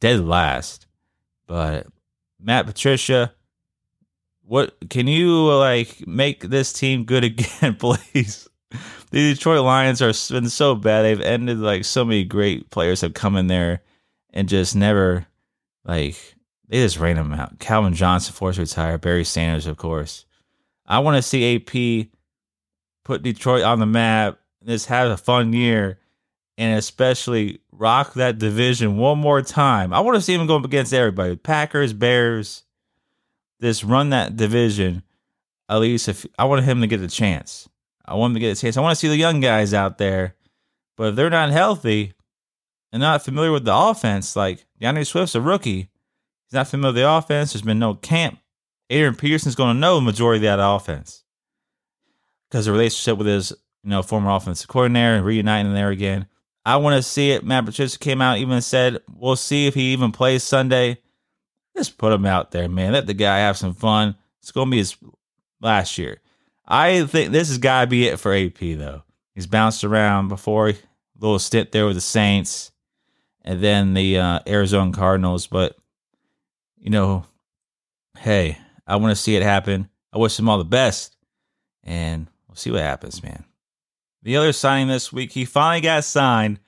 dead 0.00 0.24
last. 0.24 0.86
But 1.48 1.88
Matt 2.40 2.66
Patricia, 2.66 3.34
what 4.48 4.76
can 4.88 5.06
you 5.06 5.46
like 5.52 6.06
make 6.06 6.40
this 6.40 6.72
team 6.72 7.04
good 7.04 7.22
again, 7.24 7.76
please? 7.76 8.48
The 9.10 9.34
Detroit 9.34 9.64
Lions 9.64 10.02
are 10.02 10.12
been 10.32 10.48
so 10.48 10.74
bad. 10.74 11.02
They've 11.02 11.20
ended 11.20 11.58
like 11.58 11.84
so 11.84 12.04
many 12.04 12.24
great 12.24 12.70
players 12.70 13.02
have 13.02 13.14
come 13.14 13.36
in 13.36 13.46
there 13.46 13.82
and 14.32 14.48
just 14.48 14.74
never 14.74 15.26
like 15.84 16.16
they 16.68 16.78
just 16.78 16.98
ran 16.98 17.16
them 17.16 17.32
out. 17.32 17.58
Calvin 17.58 17.94
Johnson 17.94 18.34
forced 18.34 18.58
retire. 18.58 18.98
Barry 18.98 19.24
Sanders, 19.24 19.66
of 19.66 19.76
course. 19.76 20.24
I 20.86 20.98
want 21.00 21.16
to 21.16 21.22
see 21.22 21.56
AP 21.56 22.08
put 23.04 23.22
Detroit 23.22 23.62
on 23.62 23.80
the 23.80 23.86
map. 23.86 24.38
Just 24.66 24.86
have 24.86 25.10
a 25.10 25.16
fun 25.16 25.52
year, 25.52 25.98
and 26.58 26.78
especially 26.78 27.60
rock 27.70 28.14
that 28.14 28.38
division 28.38 28.96
one 28.96 29.18
more 29.18 29.40
time. 29.40 29.94
I 29.94 30.00
want 30.00 30.16
to 30.16 30.20
see 30.20 30.34
him 30.34 30.46
go 30.46 30.56
up 30.56 30.64
against 30.64 30.92
everybody: 30.92 31.36
Packers, 31.36 31.92
Bears. 31.92 32.64
Just 33.60 33.84
run 33.84 34.10
that 34.10 34.36
division. 34.36 35.02
At 35.68 35.80
least 35.80 36.08
if 36.08 36.26
I 36.38 36.44
want 36.44 36.64
him 36.64 36.80
to 36.80 36.86
get 36.86 37.00
a 37.00 37.08
chance, 37.08 37.68
I 38.04 38.14
want 38.14 38.30
him 38.30 38.34
to 38.34 38.40
get 38.40 38.56
a 38.56 38.60
chance. 38.60 38.76
I 38.76 38.80
want 38.80 38.92
to 38.92 39.00
see 39.00 39.08
the 39.08 39.16
young 39.16 39.40
guys 39.40 39.74
out 39.74 39.98
there, 39.98 40.34
but 40.96 41.08
if 41.08 41.16
they're 41.16 41.28
not 41.28 41.50
healthy 41.50 42.14
and 42.92 43.00
not 43.00 43.24
familiar 43.24 43.52
with 43.52 43.64
the 43.64 43.74
offense, 43.76 44.34
like 44.34 44.64
D'Andre 44.80 45.04
Swift's 45.04 45.34
a 45.34 45.40
rookie 45.40 45.90
He's 46.48 46.54
not 46.54 46.68
familiar 46.68 46.94
with 46.94 47.02
the 47.02 47.10
offense. 47.10 47.52
There's 47.52 47.62
been 47.62 47.78
no 47.78 47.94
camp. 47.94 48.38
Adrian 48.88 49.14
Peterson's 49.14 49.54
going 49.54 49.76
to 49.76 49.80
know 49.80 49.96
the 49.96 50.00
majority 50.00 50.46
of 50.46 50.58
that 50.58 50.64
offense 50.64 51.24
because 52.48 52.64
the 52.64 52.72
relationship 52.72 53.18
with 53.18 53.26
his 53.26 53.52
you 53.84 53.90
know 53.90 54.02
former 54.02 54.30
offensive 54.30 54.68
coordinator 54.68 55.16
and 55.16 55.26
reuniting 55.26 55.74
there 55.74 55.90
again. 55.90 56.26
I 56.64 56.78
want 56.78 56.96
to 56.96 57.02
see 57.02 57.32
it. 57.32 57.44
Matt 57.44 57.66
Patricia 57.66 57.98
came 57.98 58.22
out 58.22 58.38
even 58.38 58.62
said 58.62 59.00
we'll 59.14 59.36
see 59.36 59.66
if 59.66 59.74
he 59.74 59.92
even 59.92 60.10
plays 60.10 60.42
Sunday. 60.42 60.98
Just 61.78 61.96
put 61.96 62.12
him 62.12 62.26
out 62.26 62.50
there, 62.50 62.68
man. 62.68 62.92
Let 62.92 63.06
the 63.06 63.14
guy 63.14 63.38
have 63.38 63.56
some 63.56 63.72
fun. 63.72 64.16
It's 64.42 64.50
to 64.50 64.66
be 64.66 64.78
his 64.78 64.96
last 65.60 65.96
year. 65.96 66.20
I 66.66 67.04
think 67.04 67.30
this 67.30 67.48
has 67.48 67.58
got 67.58 67.82
to 67.82 67.86
be 67.86 68.08
it 68.08 68.18
for 68.18 68.34
AP 68.34 68.58
though. 68.58 69.04
He's 69.32 69.46
bounced 69.46 69.84
around 69.84 70.26
before, 70.26 70.70
a 70.70 70.76
little 71.20 71.38
stint 71.38 71.70
there 71.70 71.86
with 71.86 71.94
the 71.94 72.00
Saints, 72.00 72.72
and 73.42 73.60
then 73.60 73.94
the 73.94 74.18
uh, 74.18 74.40
Arizona 74.44 74.90
Cardinals, 74.90 75.46
but 75.46 75.76
you 76.78 76.90
know, 76.90 77.24
hey, 78.18 78.58
I 78.84 78.96
want 78.96 79.16
to 79.16 79.22
see 79.22 79.36
it 79.36 79.42
happen. 79.44 79.88
I 80.12 80.18
wish 80.18 80.36
him 80.36 80.48
all 80.48 80.58
the 80.58 80.64
best, 80.64 81.16
and 81.84 82.26
we'll 82.48 82.56
see 82.56 82.72
what 82.72 82.80
happens, 82.80 83.22
man. 83.22 83.44
The 84.24 84.36
other 84.36 84.52
signing 84.52 84.88
this 84.88 85.12
week, 85.12 85.30
he 85.30 85.44
finally 85.44 85.80
got 85.80 86.02
signed, 86.02 86.58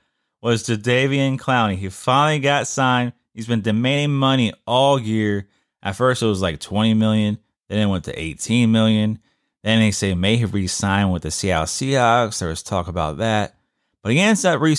was 0.41 0.63
Jadeveon 0.63 1.37
Clowney. 1.37 1.77
He 1.77 1.89
finally 1.89 2.39
got 2.39 2.69
signed. 2.69 3.13
He's 3.41 3.47
been 3.47 3.63
demanding 3.63 4.15
money 4.15 4.53
all 4.67 5.01
year. 5.01 5.49
At 5.83 5.97
first, 5.97 6.23
it 6.23 6.27
was 6.27 6.43
like 6.43 6.61
20 6.61 6.93
million. 6.93 7.39
Then 7.71 7.79
it 7.79 7.91
went 7.91 8.05
to 8.05 8.21
18 8.21 8.71
million. 8.71 9.19
Then 9.65 9.81
they 9.81 9.93
say 9.93 10.13
may 10.13 10.37
he 10.37 10.45
re-sign 10.45 11.09
with 11.09 11.23
the 11.23 11.31
Seattle 11.31 11.65
Seahawks. 11.65 12.39
There 12.39 12.51
was 12.51 12.63
talk 12.63 12.87
about 12.87 13.17
that, 13.17 13.55
but 14.03 14.13
he 14.13 14.21
ends 14.21 14.45
up, 14.45 14.61
re- 14.61 14.77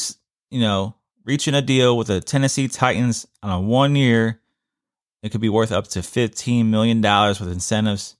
you 0.51 0.61
know, 0.61 0.93
reaching 1.25 1.55
a 1.55 1.63
deal 1.63 1.97
with 1.97 2.05
the 2.05 2.21
Tennessee 2.21 2.67
Titans 2.67 3.25
on 3.41 3.49
a 3.49 3.59
one-year, 3.59 4.39
it 5.23 5.31
could 5.31 5.41
be 5.41 5.49
worth 5.49 5.71
up 5.71 5.87
to 5.87 6.01
$15 6.01 6.67
million 6.67 7.01
with 7.01 7.51
incentives. 7.51 8.15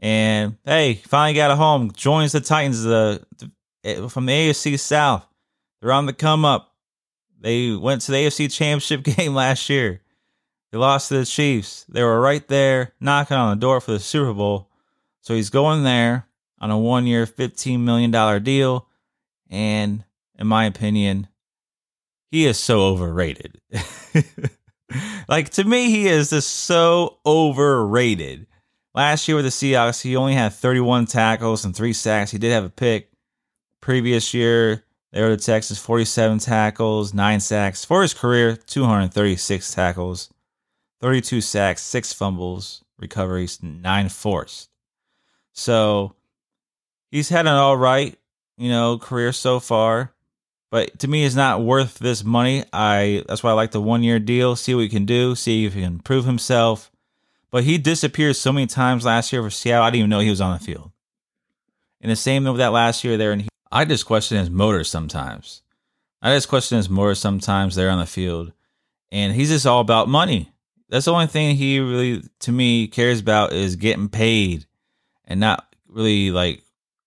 And 0.00 0.58
hey, 0.66 1.00
finally 1.06 1.32
got 1.32 1.50
a 1.50 1.56
home. 1.56 1.92
Joins 1.92 2.32
the 2.32 2.42
Titans 2.42 2.82
the, 2.82 3.24
the 3.38 3.50
eh, 3.84 4.06
from 4.08 4.26
the 4.26 4.32
AFC 4.32 4.78
South. 4.78 5.26
They're 5.80 5.92
on 5.92 6.04
the 6.04 6.12
come 6.12 6.44
up. 6.44 6.71
They 7.42 7.74
went 7.74 8.02
to 8.02 8.12
the 8.12 8.18
AFC 8.18 8.50
Championship 8.52 9.02
game 9.16 9.34
last 9.34 9.68
year. 9.68 10.00
They 10.70 10.78
lost 10.78 11.08
to 11.08 11.18
the 11.18 11.26
Chiefs. 11.26 11.84
They 11.88 12.02
were 12.02 12.20
right 12.20 12.46
there 12.48 12.94
knocking 13.00 13.36
on 13.36 13.50
the 13.50 13.60
door 13.60 13.80
for 13.80 13.90
the 13.90 13.98
Super 13.98 14.32
Bowl. 14.32 14.70
So 15.20 15.34
he's 15.34 15.50
going 15.50 15.82
there 15.82 16.26
on 16.60 16.70
a 16.70 16.78
one 16.78 17.06
year, 17.06 17.26
$15 17.26 17.80
million 17.80 18.42
deal. 18.42 18.86
And 19.50 20.04
in 20.38 20.46
my 20.46 20.64
opinion, 20.64 21.28
he 22.30 22.46
is 22.46 22.58
so 22.58 22.80
overrated. 22.80 23.60
like 25.28 25.50
to 25.50 25.64
me, 25.64 25.90
he 25.90 26.06
is 26.06 26.30
just 26.30 26.50
so 26.50 27.18
overrated. 27.26 28.46
Last 28.94 29.26
year 29.26 29.36
with 29.36 29.44
the 29.44 29.50
Seahawks, 29.50 30.00
he 30.00 30.16
only 30.16 30.34
had 30.34 30.52
31 30.52 31.06
tackles 31.06 31.64
and 31.64 31.74
three 31.74 31.92
sacks. 31.92 32.30
He 32.30 32.38
did 32.38 32.52
have 32.52 32.64
a 32.64 32.70
pick. 32.70 33.10
Previous 33.80 34.32
year, 34.32 34.84
they 35.12 35.20
were 35.20 35.28
the 35.28 35.36
Texans, 35.36 35.78
47 35.78 36.38
tackles, 36.38 37.12
nine 37.12 37.40
sacks. 37.40 37.84
For 37.84 38.02
his 38.02 38.14
career, 38.14 38.56
236 38.56 39.74
tackles, 39.74 40.30
32 41.00 41.42
sacks, 41.42 41.82
six 41.82 42.12
fumbles, 42.12 42.82
recoveries, 42.98 43.62
nine 43.62 44.08
forced. 44.08 44.70
So 45.52 46.14
he's 47.10 47.28
had 47.28 47.46
an 47.46 47.52
all 47.52 47.76
right, 47.76 48.18
you 48.56 48.70
know, 48.70 48.98
career 48.98 49.32
so 49.32 49.60
far. 49.60 50.14
But 50.70 50.98
to 51.00 51.08
me, 51.08 51.24
it's 51.26 51.34
not 51.34 51.62
worth 51.62 51.98
this 51.98 52.24
money. 52.24 52.64
I 52.72 53.22
that's 53.28 53.42
why 53.42 53.50
I 53.50 53.54
like 53.54 53.72
the 53.72 53.82
one 53.82 54.02
year 54.02 54.18
deal. 54.18 54.56
See 54.56 54.74
what 54.74 54.80
he 54.80 54.88
can 54.88 55.04
do. 55.04 55.34
See 55.34 55.66
if 55.66 55.74
he 55.74 55.82
can 55.82 55.98
prove 55.98 56.24
himself. 56.24 56.90
But 57.50 57.64
he 57.64 57.76
disappeared 57.76 58.36
so 58.36 58.50
many 58.50 58.66
times 58.66 59.04
last 59.04 59.30
year 59.30 59.42
for 59.42 59.50
Seattle. 59.50 59.84
I 59.84 59.90
didn't 59.90 59.98
even 59.98 60.10
know 60.10 60.20
he 60.20 60.30
was 60.30 60.40
on 60.40 60.58
the 60.58 60.64
field. 60.64 60.90
And 62.00 62.10
the 62.10 62.16
same 62.16 62.44
with 62.44 62.56
that 62.56 62.72
last 62.72 63.04
year 63.04 63.18
there, 63.18 63.32
and 63.32 63.46
I 63.72 63.84
just 63.86 64.06
question 64.06 64.38
his 64.38 64.50
motor 64.50 64.84
sometimes. 64.84 65.62
I 66.20 66.34
just 66.34 66.48
question 66.48 66.76
his 66.76 66.90
motor 66.90 67.14
sometimes 67.14 67.74
there 67.74 67.90
on 67.90 67.98
the 67.98 68.06
field, 68.06 68.52
and 69.10 69.32
he's 69.32 69.48
just 69.48 69.66
all 69.66 69.80
about 69.80 70.08
money. 70.08 70.52
That's 70.88 71.06
the 71.06 71.12
only 71.12 71.26
thing 71.26 71.56
he 71.56 71.80
really, 71.80 72.22
to 72.40 72.52
me, 72.52 72.86
cares 72.86 73.20
about 73.20 73.52
is 73.52 73.76
getting 73.76 74.08
paid, 74.08 74.66
and 75.24 75.40
not 75.40 75.66
really 75.88 76.30
like 76.30 76.62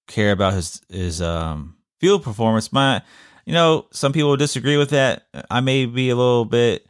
care 0.08 0.32
about 0.32 0.54
his 0.54 0.82
his 0.90 1.22
um 1.22 1.78
field 2.00 2.24
performance. 2.24 2.74
My 2.74 3.04
you 3.46 3.54
know, 3.54 3.86
some 3.92 4.12
people 4.12 4.36
disagree 4.36 4.78
with 4.78 4.90
that. 4.90 5.28
I 5.50 5.62
may 5.62 5.86
be 5.86 6.10
a 6.10 6.16
little 6.16 6.46
bit 6.46 6.88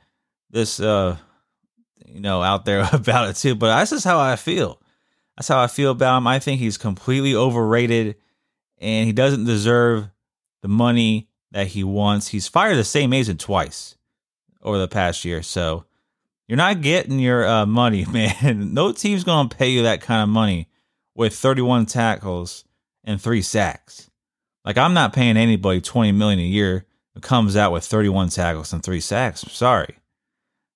this, 0.49 0.79
uh, 0.79 1.17
you 2.07 2.21
know, 2.21 2.41
out 2.41 2.63
there 2.65 2.87
about 2.93 3.29
it 3.29 3.35
too, 3.35 3.55
but 3.55 3.67
that's 3.67 3.91
just 3.91 4.05
how 4.05 4.19
I 4.19 4.37
feel. 4.37 4.81
That's 5.37 5.49
how 5.49 5.61
I 5.61 5.67
feel 5.67 5.91
about 5.91 6.17
him. 6.17 6.27
I 6.27 6.39
think 6.39 6.59
he's 6.59 6.77
completely 6.77 7.35
overrated 7.35 8.15
and 8.79 9.07
he 9.07 9.13
doesn't 9.13 9.45
deserve 9.45 10.09
the 10.61 10.67
money 10.67 11.29
that 11.51 11.67
he 11.67 11.83
wants. 11.83 12.29
He's 12.29 12.47
fired 12.47 12.75
the 12.75 12.83
same 12.83 13.13
agent 13.13 13.39
twice 13.39 13.95
over 14.61 14.77
the 14.77 14.87
past 14.87 15.23
year. 15.25 15.41
So 15.41 15.85
you're 16.47 16.57
not 16.57 16.81
getting 16.81 17.19
your 17.19 17.47
uh, 17.47 17.65
money, 17.65 18.05
man. 18.11 18.73
no 18.73 18.91
team's 18.91 19.23
to 19.23 19.47
pay 19.49 19.69
you 19.69 19.83
that 19.83 20.01
kind 20.01 20.21
of 20.21 20.29
money 20.29 20.67
with 21.15 21.35
31 21.35 21.85
tackles 21.85 22.65
and 23.03 23.21
three 23.21 23.41
sacks. 23.41 24.09
Like 24.63 24.77
I'm 24.77 24.93
not 24.93 25.13
paying 25.13 25.37
anybody 25.37 25.81
20 25.81 26.11
million 26.11 26.39
a 26.39 26.43
year 26.43 26.85
who 27.13 27.21
comes 27.21 27.55
out 27.55 27.71
with 27.71 27.85
31 27.85 28.29
tackles 28.29 28.73
and 28.73 28.83
three 28.83 28.99
sacks. 28.99 29.41
sorry. 29.51 29.95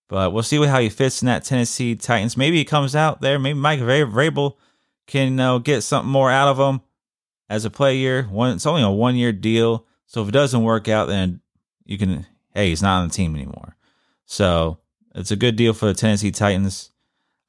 But 0.07 0.33
we'll 0.33 0.43
see 0.43 0.63
how 0.65 0.79
he 0.79 0.89
fits 0.89 1.21
in 1.21 1.27
that 1.27 1.43
Tennessee 1.43 1.95
Titans. 1.95 2.35
Maybe 2.35 2.57
he 2.57 2.65
comes 2.65 2.95
out 2.95 3.21
there. 3.21 3.37
Maybe 3.37 3.59
Mike 3.59 3.79
Vrabel 3.79 4.55
can 5.05 5.39
uh, 5.39 5.59
get 5.59 5.81
something 5.81 6.11
more 6.11 6.31
out 6.31 6.47
of 6.47 6.57
him 6.57 6.81
as 7.49 7.65
a 7.65 7.69
player. 7.69 8.23
One, 8.23 8.55
it's 8.55 8.65
only 8.65 8.83
a 8.83 8.89
one 8.89 9.15
year 9.15 9.31
deal. 9.31 9.85
So 10.05 10.21
if 10.21 10.29
it 10.29 10.31
doesn't 10.33 10.63
work 10.63 10.87
out, 10.87 11.07
then 11.07 11.41
you 11.85 11.97
can, 11.97 12.25
hey, 12.53 12.69
he's 12.69 12.81
not 12.81 13.01
on 13.01 13.07
the 13.07 13.13
team 13.13 13.35
anymore. 13.35 13.75
So 14.25 14.79
it's 15.15 15.31
a 15.31 15.35
good 15.35 15.55
deal 15.55 15.73
for 15.73 15.87
the 15.87 15.93
Tennessee 15.93 16.31
Titans. 16.31 16.91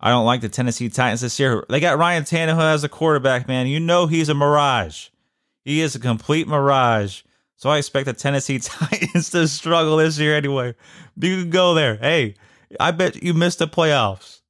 I 0.00 0.10
don't 0.10 0.24
like 0.24 0.40
the 0.40 0.48
Tennessee 0.48 0.88
Titans 0.88 1.20
this 1.20 1.38
year. 1.38 1.64
They 1.68 1.80
got 1.80 1.98
Ryan 1.98 2.24
Tannehill 2.24 2.74
as 2.74 2.84
a 2.84 2.88
quarterback, 2.88 3.46
man. 3.46 3.66
You 3.66 3.80
know 3.80 4.06
he's 4.06 4.30
a 4.30 4.34
mirage. 4.34 5.08
He 5.62 5.82
is 5.82 5.94
a 5.94 6.00
complete 6.00 6.48
mirage. 6.48 7.22
So 7.56 7.68
I 7.68 7.76
expect 7.76 8.06
the 8.06 8.14
Tennessee 8.14 8.58
Titans 8.62 9.30
to 9.30 9.46
struggle 9.46 9.98
this 9.98 10.18
year 10.18 10.34
anyway. 10.34 10.74
You 11.16 11.42
can 11.42 11.50
go 11.50 11.74
there. 11.74 11.96
Hey, 11.96 12.36
I 12.78 12.92
bet 12.92 13.22
you 13.22 13.34
missed 13.34 13.58
the 13.58 13.68
playoffs. 13.68 14.40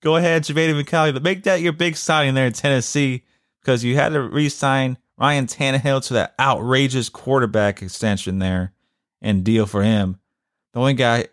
Go 0.00 0.16
ahead, 0.16 0.44
Jadeveon 0.44 0.84
Clowney. 0.84 1.20
Make 1.20 1.42
that 1.44 1.60
your 1.60 1.72
big 1.72 1.96
signing 1.96 2.34
there 2.34 2.46
in 2.46 2.52
Tennessee 2.52 3.24
because 3.64 3.82
you 3.82 3.96
had 3.96 4.10
to 4.10 4.20
re-sign 4.20 4.98
Ryan 5.16 5.46
Tannehill 5.46 6.06
to 6.08 6.14
that 6.14 6.34
outrageous 6.38 7.08
quarterback 7.08 7.80
extension 7.80 8.38
there 8.38 8.72
and 9.22 9.42
deal 9.42 9.64
for 9.64 9.82
him. 9.82 10.18
The 10.74 10.80
only 10.80 10.94
guy 10.94 11.28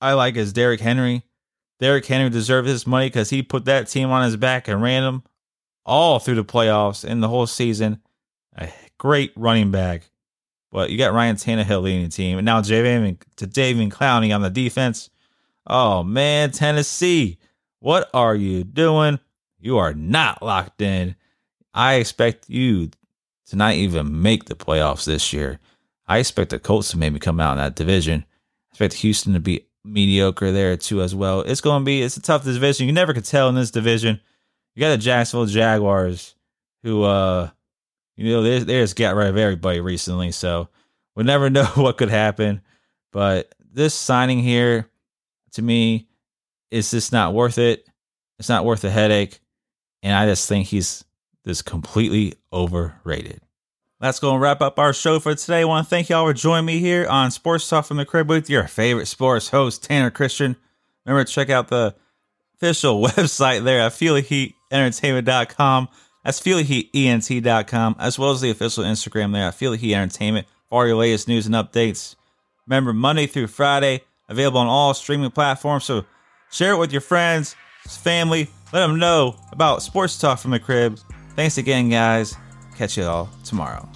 I 0.00 0.12
like 0.12 0.36
is 0.36 0.52
Derrick 0.52 0.80
Henry. 0.80 1.22
Derrick 1.80 2.04
Henry 2.04 2.28
deserves 2.28 2.68
his 2.68 2.86
money 2.86 3.06
because 3.06 3.30
he 3.30 3.42
put 3.42 3.64
that 3.64 3.88
team 3.88 4.10
on 4.10 4.24
his 4.24 4.36
back 4.36 4.68
and 4.68 4.82
ran 4.82 5.02
them 5.02 5.22
all 5.86 6.18
through 6.18 6.34
the 6.34 6.44
playoffs 6.44 7.02
and 7.02 7.22
the 7.22 7.28
whole 7.28 7.46
season 7.46 8.00
a 8.56 8.68
great 8.98 9.32
running 9.34 9.70
back. 9.70 10.10
But 10.70 10.90
you 10.90 10.98
got 10.98 11.14
Ryan 11.14 11.36
Tannehill 11.36 11.82
leading 11.82 12.04
the 12.04 12.08
team, 12.08 12.36
and 12.36 12.44
now 12.44 12.60
Jadeveon 12.60 13.18
to 13.36 13.46
David 13.46 13.90
Clowney 13.90 14.34
on 14.34 14.42
the 14.42 14.50
defense. 14.50 15.08
Oh 15.66 16.02
man, 16.02 16.50
Tennessee, 16.50 17.38
what 17.78 18.10
are 18.12 18.34
you 18.34 18.64
doing? 18.64 19.18
You 19.58 19.78
are 19.78 19.94
not 19.94 20.42
locked 20.42 20.82
in. 20.82 21.16
I 21.74 21.94
expect 21.94 22.48
you 22.48 22.90
to 23.46 23.56
not 23.56 23.74
even 23.74 24.22
make 24.22 24.44
the 24.44 24.54
playoffs 24.54 25.04
this 25.04 25.32
year. 25.32 25.58
I 26.06 26.18
expect 26.18 26.50
the 26.50 26.58
Colts 26.58 26.90
to 26.92 26.98
maybe 26.98 27.18
come 27.18 27.40
out 27.40 27.52
in 27.52 27.58
that 27.58 27.74
division. 27.74 28.24
I 28.24 28.72
expect 28.72 28.94
Houston 28.94 29.34
to 29.34 29.40
be 29.40 29.66
mediocre 29.84 30.52
there 30.52 30.76
too 30.76 31.02
as 31.02 31.14
well. 31.14 31.40
It's 31.40 31.60
going 31.60 31.82
to 31.82 31.84
be 31.84 32.02
it's 32.02 32.16
a 32.16 32.22
tough 32.22 32.44
division. 32.44 32.86
You 32.86 32.92
never 32.92 33.12
could 33.12 33.24
tell 33.24 33.48
in 33.48 33.54
this 33.54 33.70
division. 33.70 34.20
You 34.74 34.80
got 34.80 34.90
the 34.90 34.98
Jacksonville 34.98 35.46
Jaguars 35.46 36.34
who 36.82 37.02
uh 37.02 37.50
you 38.16 38.32
know, 38.32 38.42
they, 38.42 38.60
they 38.60 38.80
just 38.80 38.96
got 38.96 39.16
rid 39.16 39.28
of 39.28 39.36
everybody 39.36 39.80
recently, 39.80 40.30
so 40.30 40.68
we'll 41.14 41.26
never 41.26 41.50
know 41.50 41.66
what 41.74 41.98
could 41.98 42.10
happen. 42.10 42.62
But 43.12 43.54
this 43.72 43.94
signing 43.94 44.40
here, 44.40 44.88
to 45.52 45.62
me, 45.62 46.08
is 46.70 46.90
just 46.90 47.12
not 47.12 47.34
worth 47.34 47.58
it. 47.58 47.86
It's 48.38 48.48
not 48.48 48.64
worth 48.64 48.82
the 48.82 48.90
headache. 48.90 49.40
And 50.02 50.14
I 50.14 50.26
just 50.26 50.48
think 50.48 50.66
he's 50.66 51.04
just 51.46 51.64
completely 51.64 52.34
overrated. 52.52 53.40
That's 54.00 54.18
going 54.18 54.34
to 54.34 54.40
wrap 54.40 54.60
up 54.60 54.78
our 54.78 54.92
show 54.92 55.18
for 55.20 55.34
today. 55.34 55.62
I 55.62 55.64
want 55.64 55.86
to 55.86 55.90
thank 55.90 56.10
y'all 56.10 56.26
for 56.26 56.34
joining 56.34 56.66
me 56.66 56.78
here 56.78 57.06
on 57.08 57.30
Sports 57.30 57.68
Talk 57.68 57.86
from 57.86 57.96
the 57.96 58.04
Crib 58.04 58.28
with 58.28 58.50
your 58.50 58.66
favorite 58.66 59.06
sports 59.06 59.48
host, 59.48 59.84
Tanner 59.84 60.10
Christian. 60.10 60.56
Remember 61.06 61.24
to 61.24 61.32
check 61.32 61.48
out 61.48 61.68
the 61.68 61.94
official 62.56 63.00
website 63.06 63.64
there 63.64 63.80
at 63.80 63.92
feeltheheatentertainment.com. 63.92 65.88
That's 66.24 66.40
FeelTheHeatENT.com, 66.40 67.96
as 67.98 68.18
well 68.18 68.30
as 68.30 68.40
the 68.40 68.50
official 68.50 68.84
Instagram 68.84 69.32
there 69.32 69.48
at 69.48 69.54
Feel 69.54 69.72
the 69.72 69.94
Entertainment 69.94 70.46
for 70.68 70.80
all 70.80 70.86
your 70.86 70.96
latest 70.96 71.28
news 71.28 71.46
and 71.46 71.54
updates. 71.54 72.16
Remember, 72.66 72.92
Monday 72.92 73.26
through 73.26 73.48
Friday, 73.48 74.00
available 74.28 74.60
on 74.60 74.66
all 74.66 74.94
streaming 74.94 75.30
platforms. 75.30 75.84
So 75.84 76.04
share 76.50 76.72
it 76.72 76.78
with 76.78 76.92
your 76.92 77.02
friends, 77.02 77.56
family. 77.86 78.48
Let 78.72 78.86
them 78.86 78.98
know 78.98 79.36
about 79.52 79.82
Sports 79.82 80.18
Talk 80.18 80.38
from 80.38 80.50
the 80.50 80.58
Crib. 80.58 80.98
Thanks 81.36 81.58
again, 81.58 81.88
guys. 81.88 82.36
Catch 82.76 82.96
you 82.96 83.04
all 83.04 83.28
tomorrow. 83.44 83.88